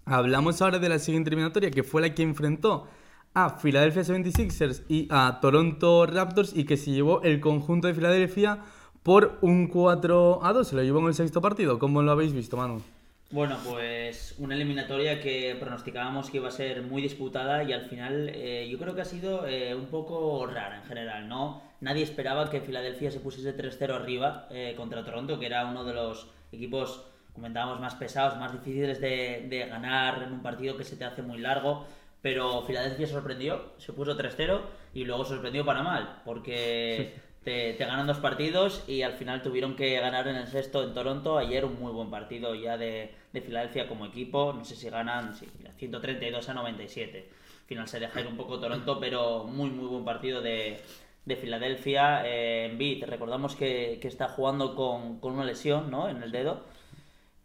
[0.06, 2.88] Hablamos ahora de la siguiente eliminatoria, que fue la que enfrentó
[3.34, 8.60] a Philadelphia 76ers y a Toronto Raptors y que se llevó el conjunto de Filadelfia
[9.04, 10.68] por un 4 a 2.
[10.68, 11.80] Se lo llevó en el sexto partido.
[11.80, 12.82] ¿Cómo lo habéis visto, Manu?
[13.32, 18.30] Bueno, pues una eliminatoria que pronosticábamos que iba a ser muy disputada y al final
[18.34, 21.62] eh, yo creo que ha sido eh, un poco rara en general, ¿no?
[21.80, 25.94] Nadie esperaba que Filadelfia se pusiese 3-0 arriba eh, contra Toronto, que era uno de
[25.94, 30.98] los equipos comentábamos, más pesados, más difíciles de, de, ganar en un partido que se
[30.98, 31.86] te hace muy largo.
[32.22, 34.62] Pero Filadelfia sorprendió, se puso 3-0
[34.94, 39.76] y luego sorprendió para mal, porque te, te, ganan dos partidos y al final tuvieron
[39.76, 41.38] que ganar en el sexto en Toronto.
[41.38, 45.36] Ayer un muy buen partido ya de, de Filadelfia como equipo, no sé si ganan
[45.36, 47.30] sí, 132 a 97.
[47.62, 50.80] Al final se deja ir un poco Toronto, pero muy muy buen partido de,
[51.26, 52.26] de Filadelfia.
[52.26, 56.10] Eh, en beat, recordamos que, que está jugando con, con una lesión ¿no?
[56.10, 56.64] en el dedo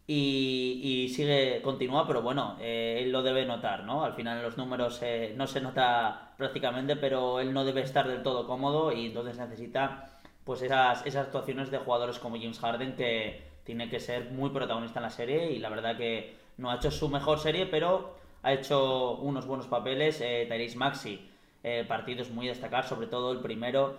[0.06, 4.04] y, y, sigue, continúa, pero bueno, eh, él lo debe notar, ¿no?
[4.04, 8.22] Al final los números eh, no se nota prácticamente, pero él no debe estar del
[8.22, 13.42] todo cómodo y entonces necesita pues esas, esas actuaciones de jugadores como James Harden que
[13.64, 16.90] tiene que ser muy protagonista en la serie y la verdad que no ha hecho
[16.92, 20.20] su mejor serie, pero ha hecho unos buenos papeles.
[20.20, 21.28] Eh, Tyrese Maxi,
[21.64, 23.98] eh, partidos muy destacar, sobre todo el primero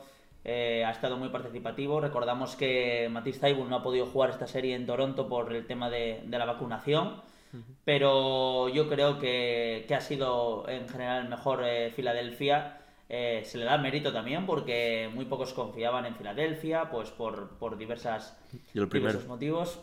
[0.50, 2.00] eh, ha estado muy participativo.
[2.00, 5.90] Recordamos que Matisse Taibul no ha podido jugar esta serie en Toronto por el tema
[5.90, 7.22] de, de la vacunación,
[7.54, 7.64] uh -huh.
[7.84, 12.78] pero yo creo que, que, ha sido en general mejor eh, Filadelfia.
[13.10, 17.78] Eh, se le da mérito también porque muy pocos confiaban en Filadelfia, pues por, por
[17.78, 18.38] diversas,
[18.74, 19.82] diversos motivos.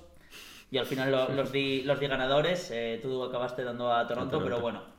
[0.70, 4.38] Y al final lo, los, di, los di ganadores, eh, tú acabaste dando a Toronto,
[4.38, 4.44] Toronto.
[4.44, 4.93] pero bueno,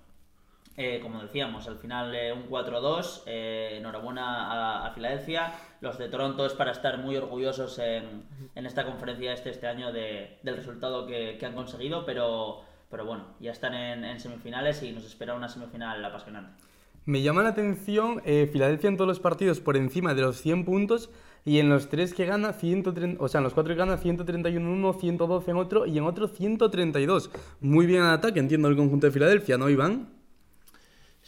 [0.78, 5.54] eh, como decíamos, al final eh, un 4-2, eh, enhorabuena a, a, Filadelfia.
[5.80, 8.24] Los de Toronto es para estar muy orgullosos en,
[8.56, 13.06] en esta conferencia este, este año de, del resultado que, que, han conseguido, pero, pero
[13.06, 16.62] bueno, ya están en, en, semifinales y nos espera una semifinal apasionante.
[17.06, 20.66] Me llama la atención eh, Filadelfia en todos los partidos por encima de los 100
[20.66, 21.12] puntos
[21.46, 24.60] y en los tres que gana 130, o sea, en los cuatro que gana 131
[24.60, 27.30] en uno, 112 en otro y en otro 132.
[27.62, 30.15] Muy bien en ataque, entiendo el conjunto de Filadelfia, ¿no, Iván?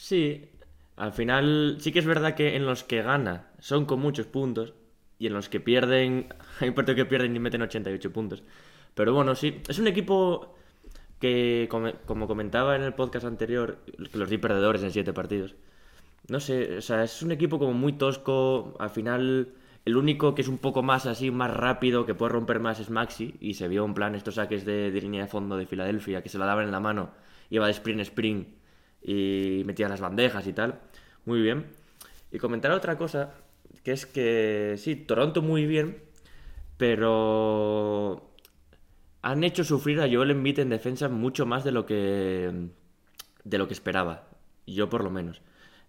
[0.07, 0.45] Sí,
[0.95, 4.73] al final sí que es verdad que en los que gana son con muchos puntos
[5.19, 8.41] y en los que pierden, hay un que pierden y meten 88 puntos.
[8.95, 10.55] Pero bueno, sí, es un equipo
[11.19, 11.67] que,
[12.05, 13.79] como comentaba en el podcast anterior,
[14.13, 15.55] los di perdedores en siete partidos.
[16.29, 18.75] No sé, o sea, es un equipo como muy tosco.
[18.79, 19.49] Al final,
[19.83, 22.89] el único que es un poco más así, más rápido, que puede romper más es
[22.89, 23.35] Maxi.
[23.41, 26.37] Y se vio en plan estos saques de, línea de fondo de Filadelfia, que se
[26.37, 27.11] la daban en la mano,
[27.49, 28.56] iba de sprint sprint
[29.07, 30.81] y metía las bandejas y tal.
[31.25, 31.67] Muy bien.
[32.31, 33.33] Y comentar otra cosa,
[33.83, 36.03] que es que sí, Toronto muy bien,
[36.77, 38.31] pero
[39.21, 42.69] han hecho sufrir a Joel Embiid en defensa mucho más de lo que
[43.43, 44.27] de lo que esperaba.
[44.67, 45.41] Yo por lo menos.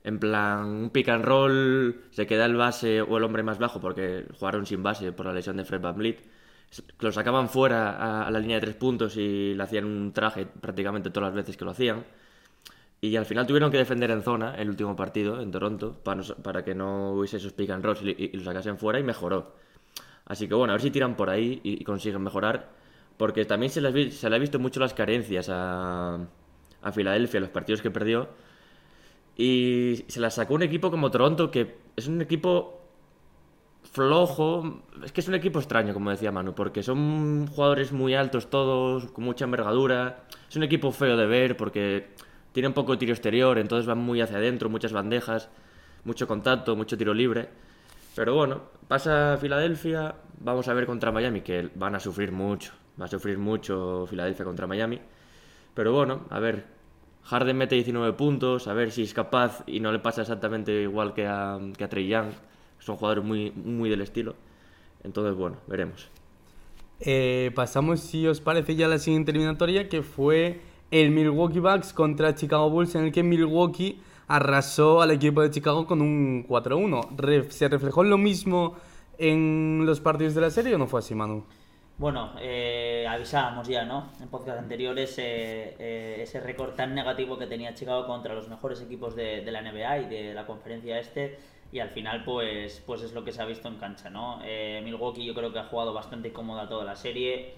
[0.04, 3.81] En plan, un pick and roll, se queda el base o el hombre más bajo
[3.81, 6.18] porque jugaron sin base por la lesión de Fred VanVleet.
[7.00, 10.46] Lo sacaban fuera a, a la línea de tres puntos y le hacían un traje
[10.46, 12.04] prácticamente todas las veces que lo hacían.
[13.00, 16.34] Y al final tuvieron que defender en zona el último partido en Toronto para, no-
[16.42, 19.54] para que no hubiese esos pick and rolls y, y lo sacasen fuera y mejoró.
[20.26, 22.70] Así que bueno, a ver si tiran por ahí y, consiguen mejorar.
[23.18, 26.18] Porque también se, les se le ha visto mucho las carencias a,
[26.82, 28.28] a Filadelfia, los partidos que perdió.
[29.37, 32.80] Y se las sacó un equipo como Toronto, que es un equipo
[33.92, 34.82] flojo.
[35.04, 39.06] Es que es un equipo extraño, como decía Manu, porque son jugadores muy altos todos,
[39.12, 40.24] con mucha envergadura.
[40.48, 42.08] Es un equipo feo de ver porque
[42.52, 45.48] tiene un poco tiro exterior, entonces van muy hacia adentro, muchas bandejas,
[46.04, 47.48] mucho contacto, mucho tiro libre.
[48.14, 52.72] Pero bueno, pasa Filadelfia, vamos a ver contra Miami, que van a sufrir mucho.
[53.00, 54.98] Va a sufrir mucho Filadelfia contra Miami.
[55.74, 56.64] Pero bueno, a ver,
[57.22, 61.14] Harden mete 19 puntos, a ver si es capaz y no le pasa exactamente igual
[61.14, 62.30] que a, que a Trey Young.
[62.80, 64.34] Son jugadores muy, muy del estilo.
[65.04, 66.11] Entonces, bueno, veremos.
[67.00, 71.92] Eh, pasamos, si os parece, ya a la siguiente eliminatoria, que fue el Milwaukee Bucks
[71.92, 77.09] contra Chicago Bulls, en el que Milwaukee arrasó al equipo de Chicago con un 4-1.
[77.16, 78.77] Re- ¿Se reflejó lo mismo
[79.18, 81.44] en los partidos de la serie o no fue así, Manu?
[81.96, 84.12] Bueno, eh, avisábamos ya, ¿no?
[84.20, 88.81] En podcast anteriores eh, eh, ese récord tan negativo que tenía Chicago contra los mejores
[88.81, 91.38] equipos de, de la NBA y de la conferencia este
[91.72, 94.38] y al final pues, pues es lo que se ha visto en cancha, ¿no?
[94.44, 97.55] Eh, Milwaukee yo creo que ha jugado bastante cómoda toda la serie,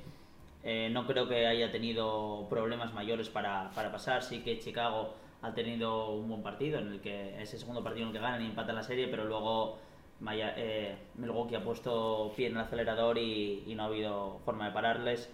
[0.62, 5.55] Eh, no creo que haya tenido problemas mayores para, para pasar, sí que Chicago ha
[5.55, 8.46] tenido un buen partido en el que ese segundo partido en el que ganan y
[8.46, 9.79] empatan la serie, pero luego
[10.20, 14.66] Maya- eh, Milwaukee ha puesto pie en el acelerador y, y no ha habido forma
[14.66, 15.31] de pararles.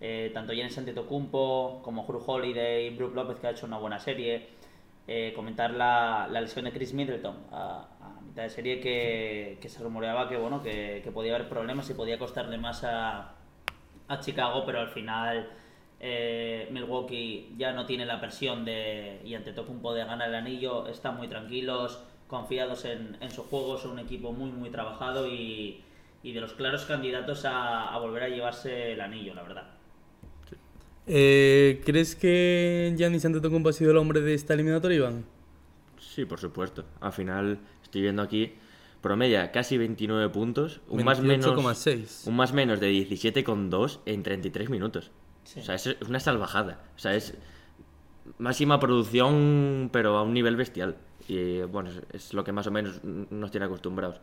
[0.00, 4.48] Eh, tanto Giannis Antetokounmpo como Drew Holiday, Brook López que ha hecho una buena serie.
[5.06, 9.68] Eh, comentar la, la lesión de Chris Middleton a, a mitad de serie que, que
[9.68, 13.34] se rumoreaba que bueno que, que podía haber problemas y podía costarle más a,
[14.12, 15.48] a Chicago, pero al final
[16.00, 21.16] eh, Milwaukee ya no tiene la presión de y Antetokounmpo de ganar el anillo, están
[21.16, 21.98] muy tranquilos,
[22.28, 25.82] confiados en, en su juego, son un equipo muy muy trabajado y,
[26.22, 29.64] y de los claros candidatos a, a volver a llevarse el anillo, la verdad.
[31.06, 35.24] Eh, ¿Crees que Giannis Antetokounmpo ha sido el hombre de esta eliminatoria, Iván?
[35.98, 36.84] Sí, por supuesto.
[37.00, 38.54] Al final, estoy viendo aquí,
[39.02, 42.26] promedia casi 29 puntos, un más menos 28,6.
[42.28, 45.10] un más menos de 17,2 en 33 minutos.
[45.56, 46.80] O sea, es una salvajada.
[46.96, 47.34] O sea, es
[48.38, 50.96] máxima producción, pero a un nivel bestial.
[51.28, 54.20] Y bueno, es- lo que más o menos nos tiene acostumbrados.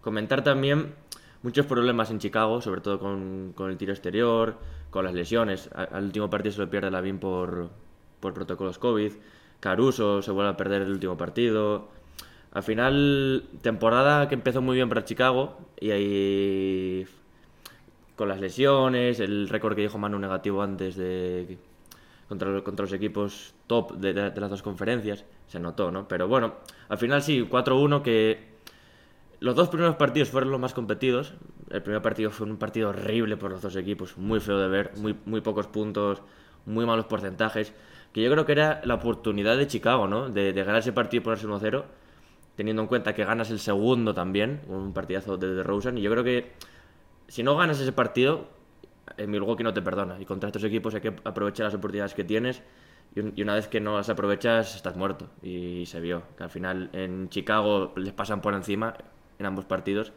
[0.00, 0.94] Comentar también
[1.42, 4.58] muchos problemas en Chicago, sobre todo con, con el tiro exterior,
[4.90, 5.70] con las lesiones.
[5.74, 7.70] Al último partido se lo pierde Lavin por,
[8.20, 9.12] por protocolos COVID.
[9.60, 11.88] Caruso se vuelve a perder el último partido.
[12.52, 17.06] Al final, temporada que empezó muy bien para Chicago y ahí
[18.14, 21.58] con las lesiones, el récord que dijo Manu negativo antes de
[22.28, 26.06] contra, contra los equipos top de las dos conferencias, se notó, ¿no?
[26.08, 26.54] Pero bueno,
[26.88, 28.52] al final sí, 4-1 que
[29.40, 31.34] los dos primeros partidos fueron los más competidos.
[31.70, 34.92] El primer partido fue un partido horrible por los dos equipos, muy feo de ver,
[34.96, 36.22] muy, muy pocos puntos,
[36.66, 37.72] muy malos porcentajes.
[38.12, 40.28] Que yo creo que era la oportunidad de Chicago, ¿no?
[40.28, 41.84] De, de ganar ese partido y ponerse 1-0,
[42.56, 45.98] teniendo en cuenta que ganas el segundo también, un partidazo de DeRozan.
[45.98, 46.52] Y yo creo que
[47.28, 48.48] si no ganas ese partido,
[49.16, 50.20] en Milwaukee no te perdona.
[50.20, 52.62] Y contra estos equipos hay que aprovechar las oportunidades que tienes.
[53.14, 55.28] Y una vez que no las aprovechas, estás muerto.
[55.42, 58.94] Y se vio que al final en Chicago les pasan por encima
[59.38, 60.12] en ambos partidos.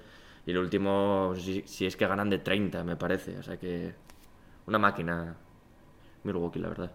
[0.45, 3.37] Y el último, si, si es que ganan de 30, me parece.
[3.37, 3.93] O sea que
[4.67, 5.35] una máquina
[6.23, 6.91] Milwaukee, la verdad.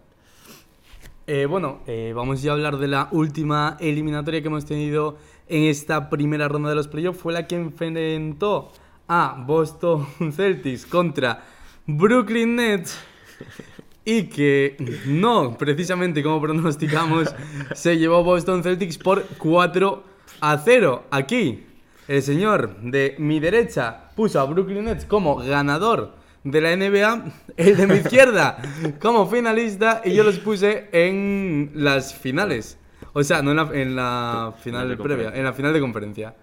[1.33, 5.17] Eh, bueno, eh, vamos ya a hablar de la última eliminatoria que hemos tenido
[5.47, 7.21] en esta primera ronda de los playoffs.
[7.21, 8.73] Fue la que enfrentó
[9.07, 11.41] a Boston Celtics contra
[11.87, 12.99] Brooklyn Nets.
[14.03, 17.33] Y que no, precisamente como pronosticamos,
[17.75, 20.03] se llevó Boston Celtics por 4
[20.41, 21.03] a 0.
[21.11, 21.63] Aquí,
[22.09, 26.13] el señor de mi derecha puso a Brooklyn Nets como ganador
[26.43, 27.25] de la NBA,
[27.57, 28.57] el de mi izquierda,
[29.01, 32.77] como finalista, y yo los puse en las finales.
[33.13, 35.39] O sea, no en la, en la final de previa, conferencia.
[35.39, 36.35] en la final de conferencia.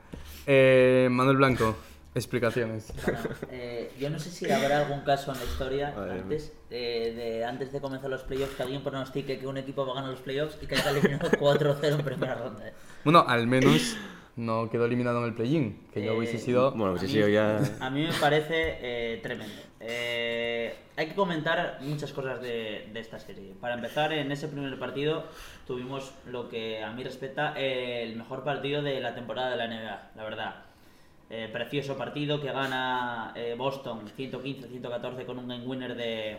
[0.46, 1.76] Eh, Manuel Blanco,
[2.14, 2.92] explicaciones.
[3.04, 3.18] Bueno,
[3.50, 7.72] eh, yo no sé si habrá algún caso en la historia antes, eh, de, antes
[7.72, 10.58] de comenzar los playoffs que alguien pronostique que un equipo va a ganar los playoffs
[10.62, 12.64] y que haya eliminado 4-0 en primera ronda.
[13.04, 13.96] Bueno, al menos
[14.36, 16.72] no quedó eliminado en el play-in, que yo hubiese Eh, sido...
[16.72, 17.60] Bueno, mí- sí, ya.
[17.80, 19.54] A mí me parece eh, tremendo.
[19.80, 23.54] Eh, hay que comentar muchas cosas de, esta serie.
[23.60, 25.24] Para empezar, en ese primer partido
[25.66, 30.10] tuvimos lo que a mí respecta el mejor partido de la temporada de la NBA,
[30.16, 30.54] la verdad.
[31.30, 36.38] Eh, precioso partido que gana eh, Boston 115-114 con un game winner de,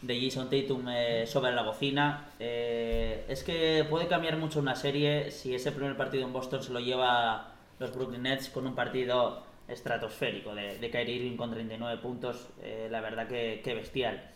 [0.00, 0.86] de Jason Tatum
[1.26, 2.28] sobre la bocina.
[2.38, 6.80] Es que puede cambiar mucho una serie si ese primer partido en Boston se lo
[6.80, 12.48] lleva los Brooklyn Nets con un partido estratosférico de, de Kyrie Irving con 39 puntos.
[12.62, 14.30] eh, la verdad que, que bestial.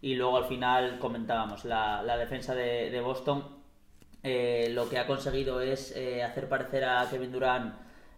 [0.00, 3.44] Y luego al final comentábamos, la, la defensa de, de Boston
[4.22, 7.74] eh, lo que ha conseguido es eh, hacer parecer a Kevin Durant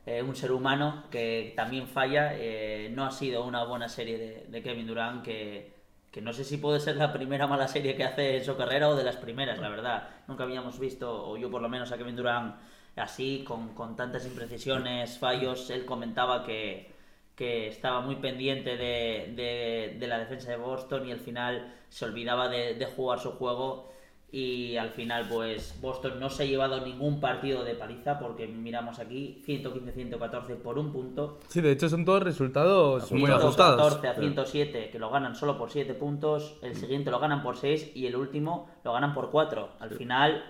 [0.07, 2.33] eh, un ser humano que también falla.
[2.35, 5.72] Eh, no ha sido una buena serie de, de Kevin Durant que,
[6.11, 8.88] que no sé si puede ser la primera mala serie que hace en su carrera
[8.88, 10.09] o de las primeras, la verdad.
[10.29, 12.57] Nunca habíamos visto, o yo por lo menos, a Kevin Durant
[12.96, 15.70] así, con, con tantas imprecisiones, fallos.
[15.70, 16.92] Él comentaba que,
[17.35, 22.04] que estaba muy pendiente de, de- de la defensa de Boston y al final se
[22.04, 23.92] olvidaba de, de jugar su juego
[24.30, 28.98] y al final pues Boston no se ha llevado ningún partido de paliza porque miramos
[28.98, 31.38] aquí 115-114 por un punto.
[31.48, 34.04] Sí, de hecho son todos resultados muy 114 ajustados.
[34.04, 37.92] a 107 que lo ganan solo por 7 puntos, el siguiente lo ganan por 6
[37.94, 39.68] y el último lo ganan por 4.
[39.80, 40.44] Al final...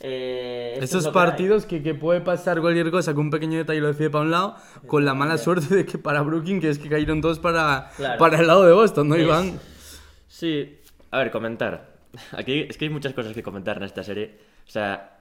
[0.00, 3.80] eh, es Esos que partidos que, que puede pasar cualquier cosa, que un pequeño detalle
[3.80, 6.78] lo decide para un lado, con la mala suerte de que para Brooklyn, que es
[6.78, 8.18] que cayeron todos para, Claro.
[8.18, 9.58] para el lado de Boston, ¿no, Es- Iván?
[10.28, 10.78] Sí,
[11.10, 11.94] a ver, comentar.
[12.32, 14.38] Aquí es que hay muchas cosas que comentar en esta serie.
[14.66, 15.20] O sea,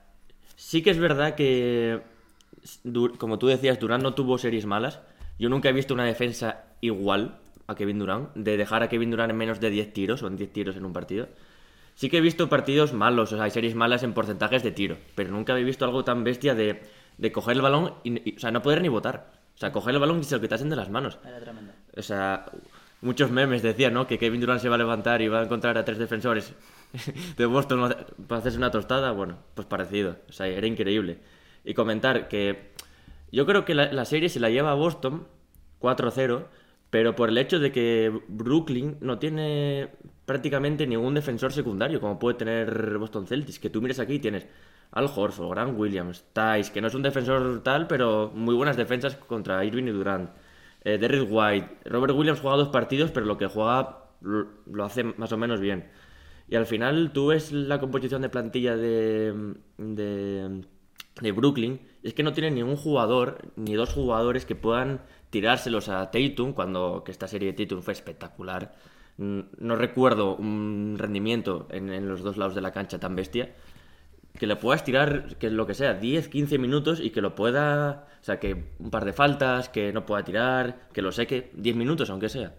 [0.55, 2.01] sí que es verdad que,
[3.17, 4.99] como tú decías, Durán no tuvo series malas.
[5.39, 9.29] Yo nunca he visto una defensa igual a Kevin Durán, de dejar a Kevin Durán
[9.29, 11.27] en menos de 10 tiros o en 10 tiros en un partido.
[11.95, 14.97] Sí que he visto partidos malos, o sea, hay series malas en porcentajes de tiro,
[15.15, 16.81] pero nunca había visto algo tan bestia de,
[17.17, 19.31] de coger el balón y, y- o sea, no poder ni votar.
[19.55, 21.19] O sea, coger el balón y se lo quitasen de las manos.
[21.23, 21.71] Era tremendo.
[21.95, 22.45] O sea,
[23.01, 24.07] muchos memes decían, ¿no?
[24.07, 26.53] Que Kevin Durant se va a levantar y va a encontrar a tres defensores
[27.37, 27.95] de Boston
[28.27, 29.11] para hacerse una tostada.
[29.11, 30.17] Bueno, pues parecido.
[30.27, 31.19] O sea, era increíble.
[31.63, 32.71] Y comentar que
[33.31, 35.27] yo creo que la, la serie se la lleva a Boston
[35.79, 36.47] 4-0,
[36.89, 39.89] pero por el hecho de que Brooklyn no tiene
[40.25, 43.59] prácticamente ningún defensor secundario, como puede tener Boston Celtics.
[43.59, 44.47] Que tú mires aquí y tienes
[44.91, 49.15] Al Horford, Grant Williams, Tice, que no es un defensor tal, pero muy buenas defensas
[49.15, 50.29] contra Irving y Durant.
[50.83, 55.31] Eh, Derrick White, Robert Williams juega dos partidos, pero lo que juega lo, hace más
[55.31, 55.89] o menos bien.
[56.47, 60.61] Y al final tú ves la composición de plantilla de, de,
[61.21, 66.11] de Brooklyn, es que no tienen ningún jugador, ni dos jugadores que puedan tirárselos a
[66.11, 68.75] Tatum, cuando que esta serie de Tatum fue espectacular.
[69.17, 73.53] No recuerdo un rendimiento en, en los dos lados de la cancha tan bestia
[74.37, 78.07] que le puedas tirar, que lo que sea, 10, 15 minutos y que lo pueda,
[78.19, 81.75] o sea, que un par de faltas, que no pueda tirar, que lo seque 10
[81.75, 82.55] minutos aunque sea.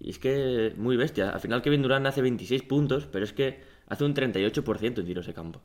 [0.00, 1.30] Y es que muy bestia.
[1.30, 5.26] Al final Kevin Durant hace 26 puntos, pero es que hace un 38% en tiros
[5.26, 5.62] de campo.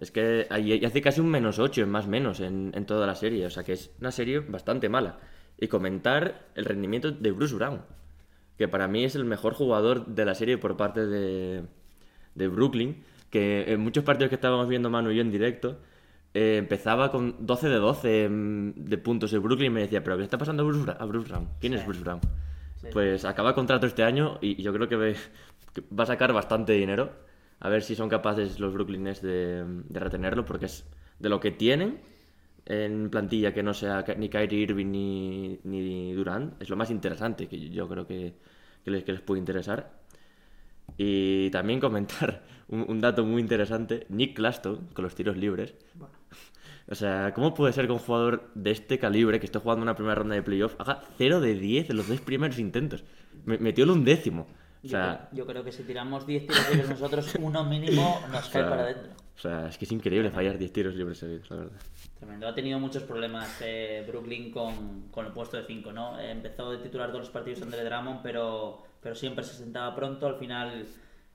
[0.00, 3.14] Es que y hace casi un menos 8 en más menos en, en toda la
[3.14, 3.46] serie.
[3.46, 5.18] O sea que es una serie bastante mala.
[5.58, 7.82] Y comentar el rendimiento de Bruce Brown,
[8.60, 11.62] que para mí es el mejor jugador de la serie por parte de,
[12.34, 15.78] de Brooklyn, que en muchos partidos que estábamos viendo Manu y yo en directo,
[16.34, 20.18] eh, empezaba con 12 de 12 mm, de puntos de Brooklyn y me decía, pero
[20.18, 21.48] ¿qué está pasando a Bruce, Bra- a Bruce Brown?
[21.58, 21.86] ¿Quién es.
[21.86, 22.20] Bruce Brown?
[22.82, 22.88] Sí.
[22.92, 25.16] Pues acaba contrato este año y yo creo que, ve-
[25.72, 27.12] que va a sacar bastante dinero.
[27.60, 30.84] A ver si son capaces los Brooklyn Nets de, de retenerlo, porque es
[31.18, 31.98] de lo que tienen
[32.72, 37.48] en plantilla que no sea ni Kyrie Irving ni, ni Durant, es lo más interesante
[37.48, 38.34] que yo creo que,
[38.84, 39.90] que les, que les puede interesar.
[40.96, 45.74] Y también comentar un, un dato muy interesante, Nick Claston con los tiros libres.
[46.88, 49.94] O sea, ¿cómo puede ser que un jugador de este calibre, que esté jugando una
[49.94, 53.04] primera ronda de playoff, haga 0 de 10 en los dos primeros intentos?
[53.44, 54.42] Me- metió el undécimo.
[54.42, 58.20] O Yo, sea, creo, yo creo que si tiramos 10 tiros libres nosotros, uno mínimo
[58.32, 59.12] nos cae o sea, para adentro.
[59.36, 61.80] o sea, es que es increíble fallar 10 tiros libres seguidos, la verdad.
[62.20, 62.46] Tremendo.
[62.46, 66.20] Ha tenido muchos problemas eh, Brooklyn con, con el puesto de 5, ¿no?
[66.20, 70.26] Eh, empezó de titular todos los partidos Andre Drummond, pero, pero siempre se sentaba pronto.
[70.26, 70.86] Al final,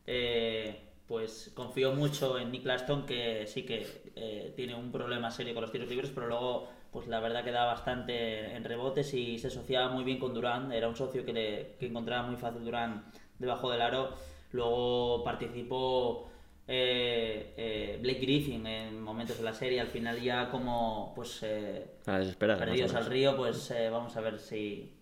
[0.05, 5.55] eh, pues confió mucho en Nick Laston, que sí que eh, tiene un problema serio
[5.55, 9.39] con los tiros libres, pero luego pues la verdad que daba bastante en rebotes y
[9.39, 10.71] se asociaba muy bien con Durán.
[10.71, 13.05] Era un socio que, le, que encontraba muy fácil Durán
[13.39, 14.13] debajo del aro.
[14.51, 16.29] Luego participó
[16.67, 18.84] eh, eh, Blake Griffin en
[19.15, 19.79] momentos de la serie.
[19.79, 24.39] Al final ya como pues eh, A perdidos al río, pues eh, vamos a ver
[24.39, 24.93] si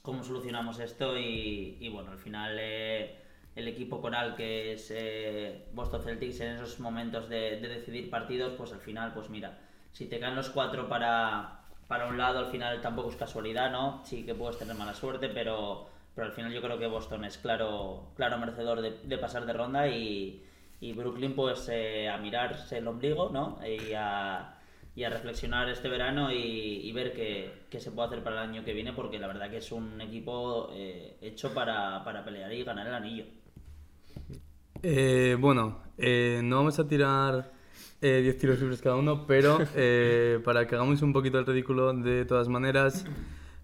[0.00, 3.16] cómo solucionamos esto y, y bueno, al final eh,
[3.56, 8.54] el equipo coral que es eh, Boston Celtics en esos momentos de, de decidir partidos,
[8.56, 9.58] pues al final, pues mira,
[9.92, 14.02] si te caen los cuatro para, para un lado, al final tampoco es casualidad, ¿no?
[14.04, 17.38] Sí que puedes tener mala suerte, pero, pero al final yo creo que Boston es
[17.38, 20.44] claro, claro merecedor de, de pasar de ronda y,
[20.82, 23.60] y Brooklyn pues eh, a mirarse el ombligo, ¿no?
[23.64, 24.58] Y a,
[24.96, 28.50] y a reflexionar este verano y, y ver qué, qué se puede hacer para el
[28.50, 32.52] año que viene, porque la verdad que es un equipo eh, hecho para, para pelear
[32.52, 33.24] y ganar el anillo.
[34.82, 37.52] Eh, bueno, eh, no vamos a tirar
[38.00, 41.92] eh, 10 tiros libres cada uno, pero eh, para que hagamos un poquito el ridículo
[41.92, 43.04] de todas maneras,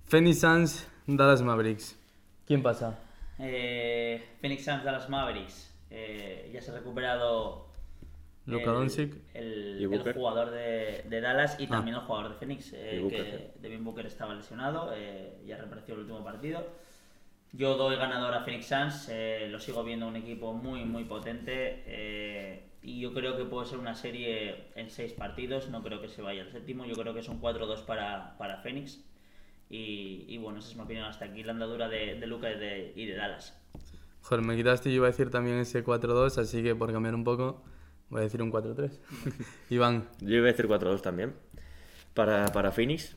[0.05, 1.99] Phoenix Suns, Dallas Mavericks.
[2.47, 2.97] ¿Quién pasa?
[3.41, 5.68] Eh, Phoenix Suns Dallas Mavericks.
[5.91, 7.67] Eh, ya se ha recuperado
[8.47, 9.15] Luka el- Doncic.
[9.35, 10.15] el, Y el Booker.
[10.15, 11.69] jugador de, de Dallas y Ah.
[11.69, 16.01] también el jugador de Phoenix, eh, que Devin Booker estaba lesionado, eh, ya reapareció el
[16.01, 16.67] último partido.
[17.53, 21.83] Yo doy ganador a Phoenix Suns, eh, lo sigo viendo un equipo muy muy potente
[21.87, 26.09] eh, y yo creo que puede ser una serie en seis partidos, no creo que
[26.09, 29.03] se vaya al séptimo, yo creo que es un 4-2 para, para Phoenix
[29.71, 32.93] y, y bueno, esa es mi opinión hasta aquí, la andadura de, de y de,
[32.97, 33.59] y de Dallas.
[34.29, 37.15] Joder, me quitaste y yo iba a decir también ese 4-2, así que por cambiar
[37.15, 37.63] un poco,
[38.11, 38.99] voy a decir un 4-3.
[39.71, 41.35] Iván, Yo iba a decir 4-2 también.
[42.13, 43.17] Para, para Phoenix.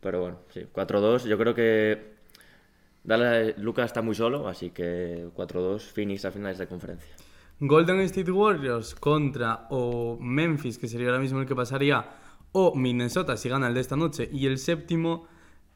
[0.00, 1.26] Pero bueno, sí, 4-2.
[1.26, 2.16] Yo creo que
[3.02, 7.14] Dallas, Lucas está muy solo, así que 4-2 Phoenix a finales de conferencia.
[7.58, 12.04] Golden State Warriors contra o Memphis, que sería ahora mismo el que pasaría,
[12.52, 15.28] o Minnesota si gana el de esta noche, y el séptimo,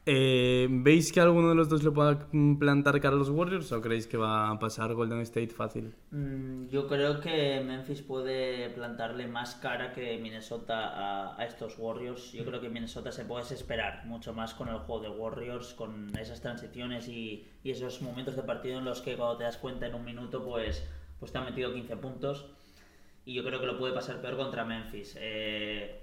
[0.05, 2.27] eh, ¿veis que alguno de los dos le pueda
[2.59, 5.93] plantar cara a los Warriors o creéis que va a pasar Golden State fácil?
[6.11, 12.31] Mm, Yo creo que Memphis puede plantarle más cara que Minnesota a, estos Warriors.
[12.31, 16.11] Yo creo que Minnesota se puede desesperar mucho más con el juego de Warriors, con
[16.17, 19.85] esas transiciones y, y esos momentos de partido en los que cuando te das cuenta
[19.85, 20.83] en un minuto pues,
[21.19, 22.45] pues te han metido 15 puntos.
[23.23, 25.15] Y yo creo que lo puede pasar peor contra Memphis.
[25.19, 26.00] Eh,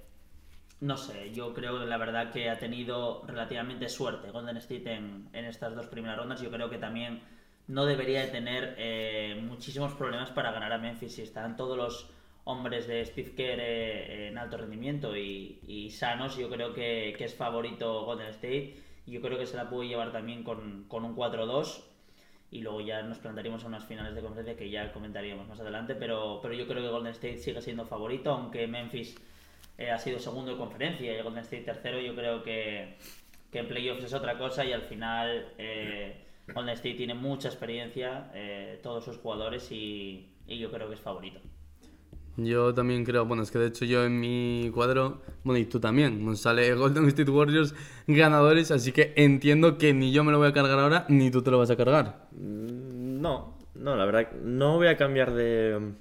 [0.81, 5.45] no sé, yo creo la verdad que ha tenido relativamente suerte Golden State en, en
[5.45, 6.41] estas dos primeras rondas.
[6.41, 7.21] Yo creo que también
[7.67, 11.15] no debería de tener eh, muchísimos problemas para ganar a Memphis.
[11.15, 12.11] Si están todos los
[12.45, 17.25] hombres de Steve Kerr eh, en alto rendimiento y, y sanos, yo creo que, que
[17.25, 18.77] es favorito Golden State.
[19.07, 21.83] Yo creo que se la puede llevar también con, con un 4-2
[22.51, 25.95] y luego ya nos plantaríamos a unas finales de conferencia que ya comentaríamos más adelante,
[25.95, 29.17] pero, pero yo creo que Golden State sigue siendo favorito, aunque Memphis
[29.79, 32.97] eh, ha sido segundo de conferencia y Golden State tercero, yo creo que,
[33.51, 36.17] que en playoffs es otra cosa y al final eh,
[36.55, 41.01] Golden State tiene mucha experiencia, eh, todos sus jugadores y, y yo creo que es
[41.01, 41.41] favorito.
[42.37, 45.81] Yo también creo, bueno, es que de hecho yo en mi cuadro, bueno, y tú
[45.81, 47.75] también, nos sale Golden State Warriors
[48.07, 51.43] ganadores, así que entiendo que ni yo me lo voy a cargar ahora, ni tú
[51.43, 52.29] te lo vas a cargar.
[52.33, 55.95] Mm, No, no, la verdad, no voy a cambiar de,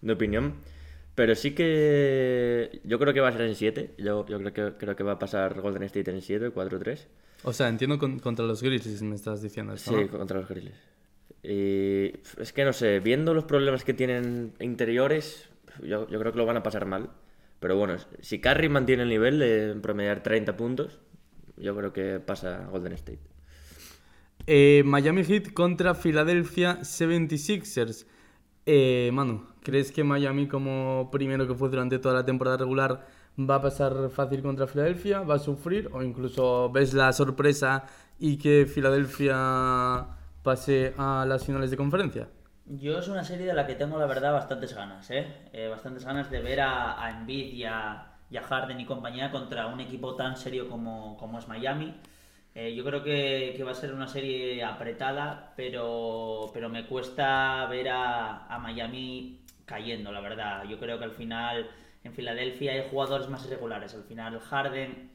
[0.00, 0.54] de opinión.
[1.14, 3.94] Pero sí que yo creo que va a ser en 7.
[3.98, 7.06] Yo, yo creo, que, creo que va a pasar Golden State en 7, 4-3.
[7.44, 10.18] O sea, entiendo con- contra los Grizzlies me estás diciendo esto, Sí, ¿no?
[10.18, 10.74] contra los Grizzlies.
[11.42, 15.48] Y es que no sé, viendo los problemas que tienen interiores,
[15.82, 17.10] yo, yo creo que lo van a pasar mal.
[17.60, 20.98] Pero bueno, si Curry mantiene el nivel de promediar 30 puntos,
[21.56, 23.20] yo creo que pasa Golden State.
[24.46, 28.06] Eh, Miami Heat contra Philadelphia 76ers.
[28.66, 33.06] Eh, Manu, ¿crees que Miami, como primero que fue durante toda la temporada regular,
[33.38, 35.20] va a pasar fácil contra Filadelfia?
[35.22, 35.90] ¿Va a sufrir?
[35.92, 37.84] ¿O incluso ves la sorpresa
[38.18, 40.06] y que Filadelfia
[40.42, 42.28] pase a las finales de conferencia?
[42.66, 45.26] Yo es una serie de la que tengo la verdad bastantes ganas, ¿eh?
[45.52, 49.30] Eh, bastantes ganas de ver a, a Embiid y a, y a Harden y compañía
[49.30, 51.94] contra un equipo tan serio como, como es Miami.
[52.54, 57.88] Eh, yo creo que, va a ser una serie apretada, pero, pero me cuesta ver
[57.88, 60.64] a, a Miami cayendo, la verdad.
[60.64, 61.68] Yo creo que al final
[62.04, 63.94] en Filadelfia hay jugadores más irregulares.
[63.94, 65.10] Al final Harden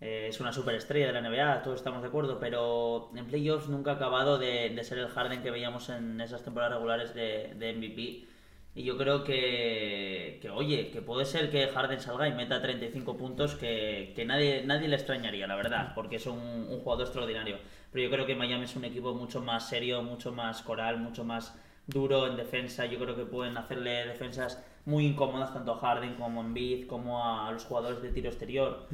[0.00, 3.92] eh, es una superestrella de la NBA, todos estamos de acuerdo, pero en playoffs nunca
[3.92, 7.72] ha acabado de, de ser el Harden que veíamos en esas temporadas regulares de, de
[7.74, 8.33] MVP.
[8.76, 13.16] Y yo creo que, que, oye, que puede ser que Harden salga y meta 35
[13.16, 17.58] puntos, que, que nadie, nadie le extrañaría, la verdad, porque es un, un jugador extraordinario.
[17.92, 21.22] Pero yo creo que Miami es un equipo mucho más serio, mucho más coral, mucho
[21.22, 21.56] más
[21.86, 22.86] duro en defensa.
[22.86, 27.24] Yo creo que pueden hacerle defensas muy incómodas tanto a Harden como a Embiid, como
[27.24, 28.88] a los jugadores de tiro exterior.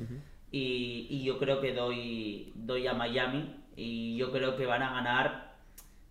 [0.52, 4.92] y, y yo creo que doy, doy a Miami y yo creo que van a
[4.92, 5.54] ganar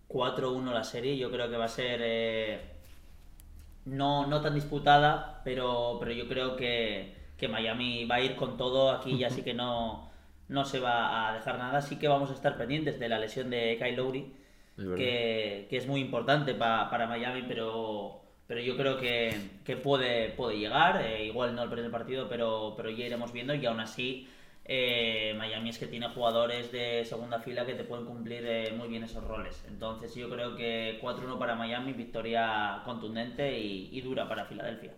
[0.08, 1.16] 4-1 la serie.
[1.16, 2.69] Yo creo que va a ser eh,
[3.84, 8.56] no, no tan disputada, pero, pero yo creo que, que Miami va a ir con
[8.56, 10.10] todo aquí y así que no,
[10.48, 11.80] no se va a dejar nada.
[11.82, 14.32] Sí que vamos a estar pendientes de la lesión de Kyle Lowry,
[14.94, 20.30] que, que es muy importante pa- para Miami, pero, pero yo creo que, que puede,
[20.30, 21.02] puede llegar.
[21.04, 24.28] eh, igual no el primer partido, pero, pero ya iremos viendo y aún así.
[24.72, 28.86] Eh, Miami es que tiene jugadores de segunda fila que te pueden cumplir eh, muy
[28.86, 29.64] bien esos roles.
[29.66, 34.92] Entonces yo creo que 4-1 para Miami, victoria contundente y, y dura para Filadelfia.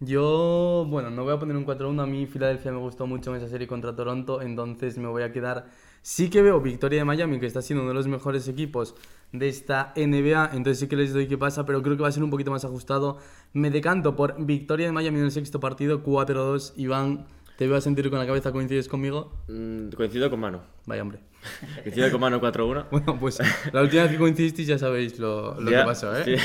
[0.00, 2.02] Yo, bueno, no voy a poner un 4-1.
[2.02, 5.32] A mí Filadelfia me gustó mucho en esa serie contra Toronto, entonces me voy a
[5.32, 5.70] quedar.
[6.02, 8.94] Sí que veo victoria de Miami, que está siendo uno de los mejores equipos
[9.32, 12.12] de esta NBA, entonces sí que les doy que pasa, pero creo que va a
[12.12, 13.18] ser un poquito más ajustado.
[13.54, 16.74] Me decanto por victoria de Miami en el sexto partido, 4-2.
[16.76, 17.26] Iván,
[17.58, 19.32] te veo a sentir con la cabeza, ¿coincides conmigo?
[19.48, 20.62] Mm, coincido con Mano.
[20.86, 21.18] Vaya hombre.
[21.82, 22.86] Coincido con Mano 4-1.
[22.92, 23.40] Bueno, pues
[23.72, 26.22] la última vez que coincidisteis ya sabéis lo, lo Ya, que pasó, ¿eh?
[26.24, 26.36] sí.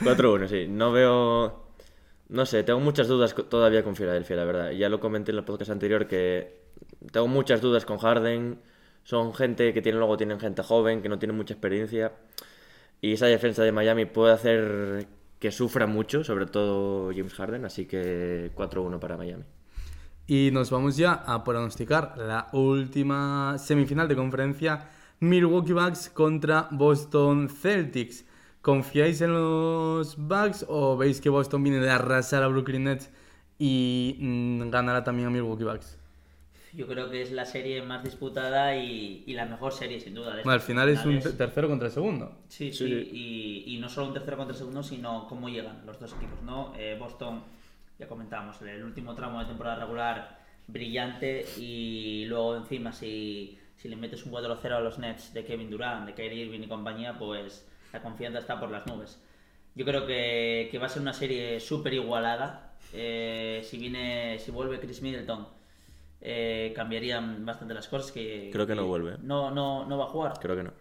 [0.04, 0.66] 4-1, sí.
[0.68, 1.68] No veo.
[2.30, 4.70] No sé, tengo muchas dudas todavía con Filadelfia, la verdad.
[4.72, 6.62] Ya lo comenté en el podcast anterior que
[7.12, 8.58] tengo muchas dudas con Harden.
[9.04, 12.12] Son gente que tiene, luego tienen gente joven, que no tiene mucha experiencia.
[13.00, 15.06] Y esa defensa de Miami puede hacer
[15.38, 17.64] que sufra mucho, sobre todo James Harden.
[17.64, 19.44] Así que 4-1 para Miami.
[20.28, 24.88] Y nos vamos ya a pronosticar la última semifinal de conferencia
[25.20, 28.24] Milwaukee Bucks contra Boston Celtics.
[28.60, 33.10] ¿Confiáis en los Bucks o veis que Boston viene de arrasar a Brooklyn Nets
[33.58, 35.96] y mm, ganará también a Milwaukee Bucks?
[36.74, 40.34] Yo creo que es la serie más disputada y, y la mejor serie, sin duda.
[40.34, 42.36] Bueno, al final es un tercero contra el segundo.
[42.48, 42.86] Sí, Sí.
[42.86, 43.08] sí,
[43.66, 46.42] y, y no solo un tercero contra el segundo, sino cómo llegan los dos equipos,
[46.44, 46.74] ¿no?
[46.76, 47.42] Eh, Boston,
[47.98, 53.96] ya comentábamos, el último tramo de temporada regular brillante y luego encima si, si le
[53.96, 57.66] metes un 4-0 a los Nets de Kevin Durant, de Kyrie Irving y compañía, pues
[57.92, 59.20] la confianza está por las nubes.
[59.74, 62.74] Yo creo que, que va a ser una serie súper igualada.
[62.92, 65.46] Eh, si viene, si vuelve Chris Middleton,
[66.20, 68.10] eh, cambiarían bastante las cosas.
[68.12, 69.16] Que, Creo que no vuelve.
[69.22, 70.34] No, no, no va a jugar.
[70.40, 70.72] Creo que no.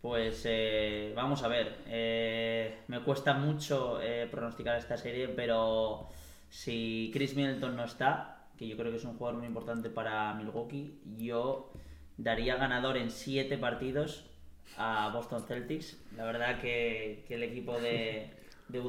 [0.00, 1.78] Pues eh, vamos a ver.
[1.86, 6.08] Eh, me cuesta mucho pronosticar esta serie, pero
[6.54, 10.32] si Chris Middleton no está, que yo creo que es un jugador muy importante para
[10.34, 11.72] Milwaukee, yo
[12.16, 14.30] daría ganador en siete partidos
[14.76, 16.00] a Boston Celtics.
[16.16, 18.30] La verdad que, el equipo de,
[18.68, 18.82] de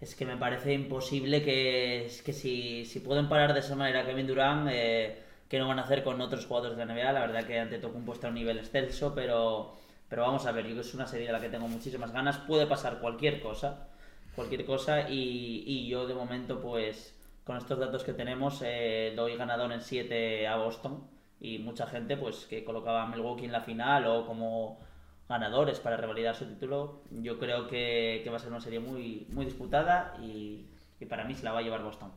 [0.00, 4.28] es que me parece imposible que, que si, si pueden parar de esa manera Kevin
[4.28, 7.12] Durant, eh, que no van a hacer con otros jugadores de la NBA.
[7.12, 9.74] La verdad que ante Tocumpo está a un nivel excelso, pero,
[10.08, 12.12] pero vamos a ver, yo creo que es una serie de la que tengo muchísimas
[12.12, 12.38] ganas.
[12.38, 13.88] Puede pasar cualquier cosa,
[14.34, 17.14] cualquier cosa, y, y yo de momento, pues
[17.44, 21.04] con estos datos que tenemos, eh, doy ganador en 7 a Boston.
[21.40, 24.80] Y mucha gente, pues que colocaba a Milwaukee en la final o como
[25.28, 29.26] ganadores para revalidar su título, yo creo que, que va a ser una serie muy,
[29.30, 30.66] muy disputada y,
[31.00, 32.10] y para mí se la va a llevar Boston.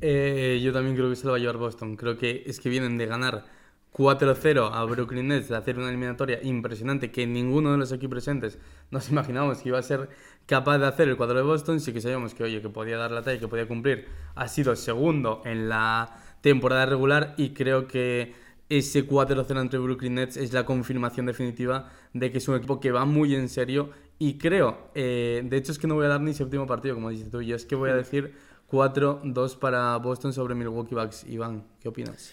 [0.00, 1.96] Eh, yo también creo que se lo va a llevar Boston.
[1.96, 3.44] Creo que es que vienen de ganar
[3.92, 8.58] 4-0 a Brooklyn Nets, de hacer una eliminatoria impresionante que ninguno de los aquí presentes
[8.90, 10.10] nos imaginábamos que iba a ser
[10.46, 11.80] capaz de hacer el cuadro de Boston.
[11.80, 14.06] Sí que sabíamos que, oye, que podía dar la talla, que podía cumplir.
[14.34, 18.34] Ha sido segundo en la temporada regular y creo que
[18.68, 22.90] ese 4-0 entre Brooklyn Nets es la confirmación definitiva de que es un equipo que
[22.90, 26.20] va muy en serio y creo, eh, de hecho es que no voy a dar
[26.20, 28.34] ni séptimo partido como dices tú, yo es que voy a decir
[28.70, 31.24] 4-2 para Boston sobre Milwaukee Bucks.
[31.28, 32.32] Iván, ¿qué opinas?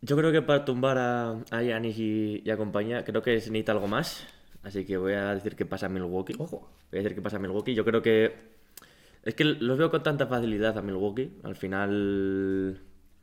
[0.00, 3.50] Yo creo que para tumbar a, a Giannis y, y a compañía, creo que se
[3.50, 4.26] necesita algo más.
[4.66, 6.34] Así que voy a decir que pasa a Milwaukee.
[6.38, 6.68] Ojo.
[6.90, 7.72] Voy a decir que pasa a Milwaukee.
[7.72, 8.34] Yo creo que.
[9.22, 11.38] Es que los veo con tanta facilidad a Milwaukee.
[11.44, 12.80] Al final.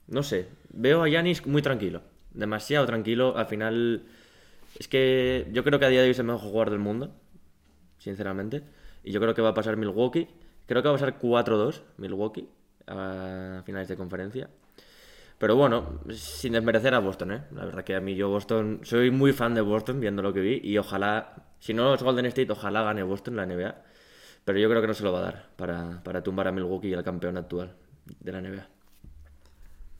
[0.08, 0.48] No sé.
[0.72, 2.02] Veo a Giannis muy tranquilo.
[2.32, 3.36] Demasiado tranquilo.
[3.36, 4.04] Al final.
[4.80, 7.14] Es que yo creo que a día de hoy es el mejor jugador del mundo.
[7.98, 8.64] Sinceramente.
[9.04, 10.30] Y yo creo que va a pasar Milwaukee.
[10.66, 12.48] Creo que va a pasar 4-2 Milwaukee
[12.88, 14.50] a finales de conferencia.
[15.44, 17.44] Pero bueno, sin desmerecer a Boston, ¿eh?
[17.52, 20.40] La verdad que a mí yo Boston, soy muy fan de Boston viendo lo que
[20.40, 23.76] vi y ojalá, si no es Golden State, ojalá gane Boston la NBA.
[24.46, 26.88] Pero yo creo que no se lo va a dar para, para tumbar a Milwaukee
[26.88, 27.76] y al campeón actual
[28.22, 28.70] de la NBA.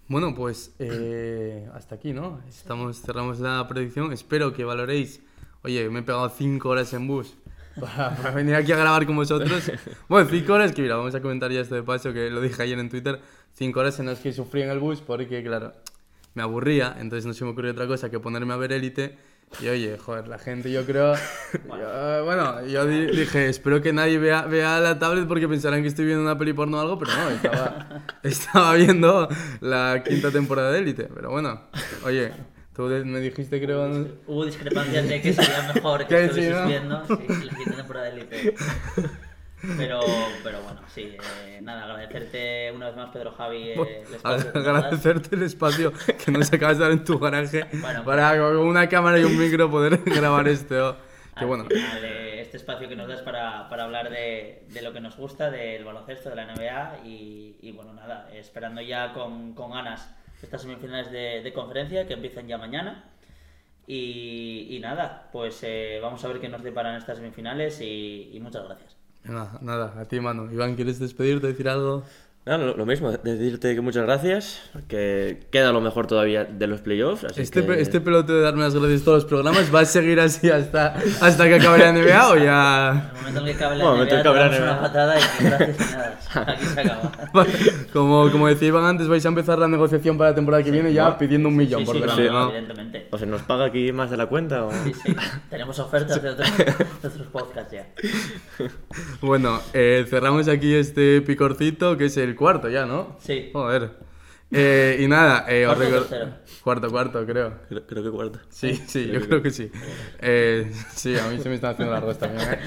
[0.08, 2.40] Bueno, pues eh, hasta aquí, ¿no?
[2.48, 4.14] Estamos, cerramos la predicción.
[4.14, 5.22] Espero que valoréis.
[5.62, 7.36] Oye, me he pegado 5 horas en bus
[7.80, 9.72] para, para venir aquí a grabar con vosotros.
[10.08, 12.62] Bueno, 5 horas que, mira, vamos a comentar ya esto de paso, que lo dije
[12.64, 13.20] ayer en Twitter.
[13.54, 15.74] 5 horas en las que sufrí en el bus porque, claro,
[16.34, 16.96] me aburría.
[17.00, 19.18] Entonces no se me ocurrió otra cosa que ponerme a ver élite.
[19.62, 21.14] Y oye, joder, la gente yo creo...
[21.14, 25.90] yo- bueno, yo di- dije, espero que nadie vea, vea la tablet porque pensarán que
[25.90, 29.28] estoy viendo una peli porno o algo, pero no, estaba, estaba viendo
[29.62, 31.04] la quinta temporada de Élite.
[31.14, 31.62] Pero bueno,
[32.04, 32.32] oye,
[32.76, 33.88] tú me dijiste creo...
[33.88, 36.68] no- Hubo discrepancias de que sería mejor Que estuvieses ¿no?
[36.68, 37.14] viendo sí,
[37.46, 38.56] la quinta temporada de Elite.
[39.78, 40.02] Pero,
[40.44, 41.16] pero bueno, sí,
[41.46, 45.94] eh, nada, agradecerte una vez más, Pedro Javi, eh, el espacio agradecerte el espacio
[46.26, 49.38] que nos acabas de dar en tu garaje Bueno, para con una cámara y un
[49.38, 50.98] micro poder grabar esto.
[51.40, 54.92] Que bueno, final, eh, este espacio que nos das para, para hablar de, de lo
[54.92, 59.54] que nos gusta, del baloncesto, de la NBA y, y bueno, nada, esperando ya con,
[59.54, 60.14] con ganas
[60.44, 63.06] estas semifinales de, conferencia que empiezan ya mañana.
[63.86, 68.40] Y, y nada, pues eh, vamos a ver qué nos deparan estas semifinales y, y
[68.40, 68.96] muchas gracias.
[69.24, 70.52] nada, nada, a ti, mano.
[70.52, 72.04] Iván, ¿quieres despedirte, decir algo?
[72.46, 76.82] No, lo, lo mismo, decirte que muchas gracias, que queda lo mejor todavía de los
[76.82, 77.24] playoffs.
[77.24, 77.80] Así Este, que...
[77.82, 81.48] este pelote de darme las gracias todos los programas, ¿va a seguir así hasta, hasta
[81.48, 83.12] que acabe la NBA o En ya...?
[83.16, 85.92] el momento en que cabe la Bueno, NBA, te damos en una patada y gracias
[85.92, 86.20] nada.
[86.48, 87.12] Aquí se acaba.
[87.94, 90.92] Como, como decía Iván antes, vais a empezar la negociación para la temporada que viene
[90.92, 92.50] ya pidiendo un millón, Sí, sí, porque no, no, no...
[92.50, 93.08] evidentemente.
[93.12, 94.66] ¿O se nos paga aquí más de la cuenta?
[94.66, 94.72] O...
[94.84, 95.16] Sí, sí.
[95.50, 97.88] Tenemos ofertas de otros, de otros podcasts ya.
[99.22, 103.18] Bueno, eh, cerramos aquí este picorcito, que es el cuarto ya, ¿no?
[103.20, 103.50] Sí.
[103.54, 103.92] Joder.
[104.56, 106.34] Eh, y nada, eh, os ¿Cuarto record-?
[106.64, 107.54] Cuarto, cuarto, creo.
[107.68, 108.40] Creo, creo que cuarto.
[108.50, 109.72] Sí, sí, yo creo que sí.
[110.20, 112.48] Eh, sí, a mí se me están haciendo largos también.
[112.52, 112.60] ¿eh?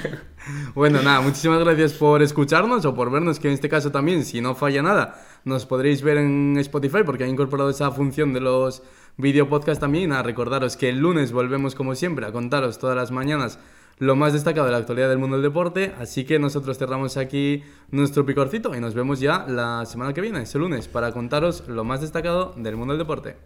[0.75, 4.41] Bueno, nada, muchísimas gracias por escucharnos o por vernos, que en este caso también, si
[4.41, 8.83] no falla nada, nos podréis ver en Spotify porque ha incorporado esa función de los
[9.17, 10.11] video podcast también.
[10.11, 13.59] Nada, recordaros que el lunes volvemos como siempre a contaros todas las mañanas
[13.99, 15.95] lo más destacado de la actualidad del mundo del deporte.
[15.99, 20.43] Así que nosotros cerramos aquí nuestro picorcito y nos vemos ya la semana que viene,
[20.43, 23.37] ese lunes, para contaros lo más destacado del mundo del deporte.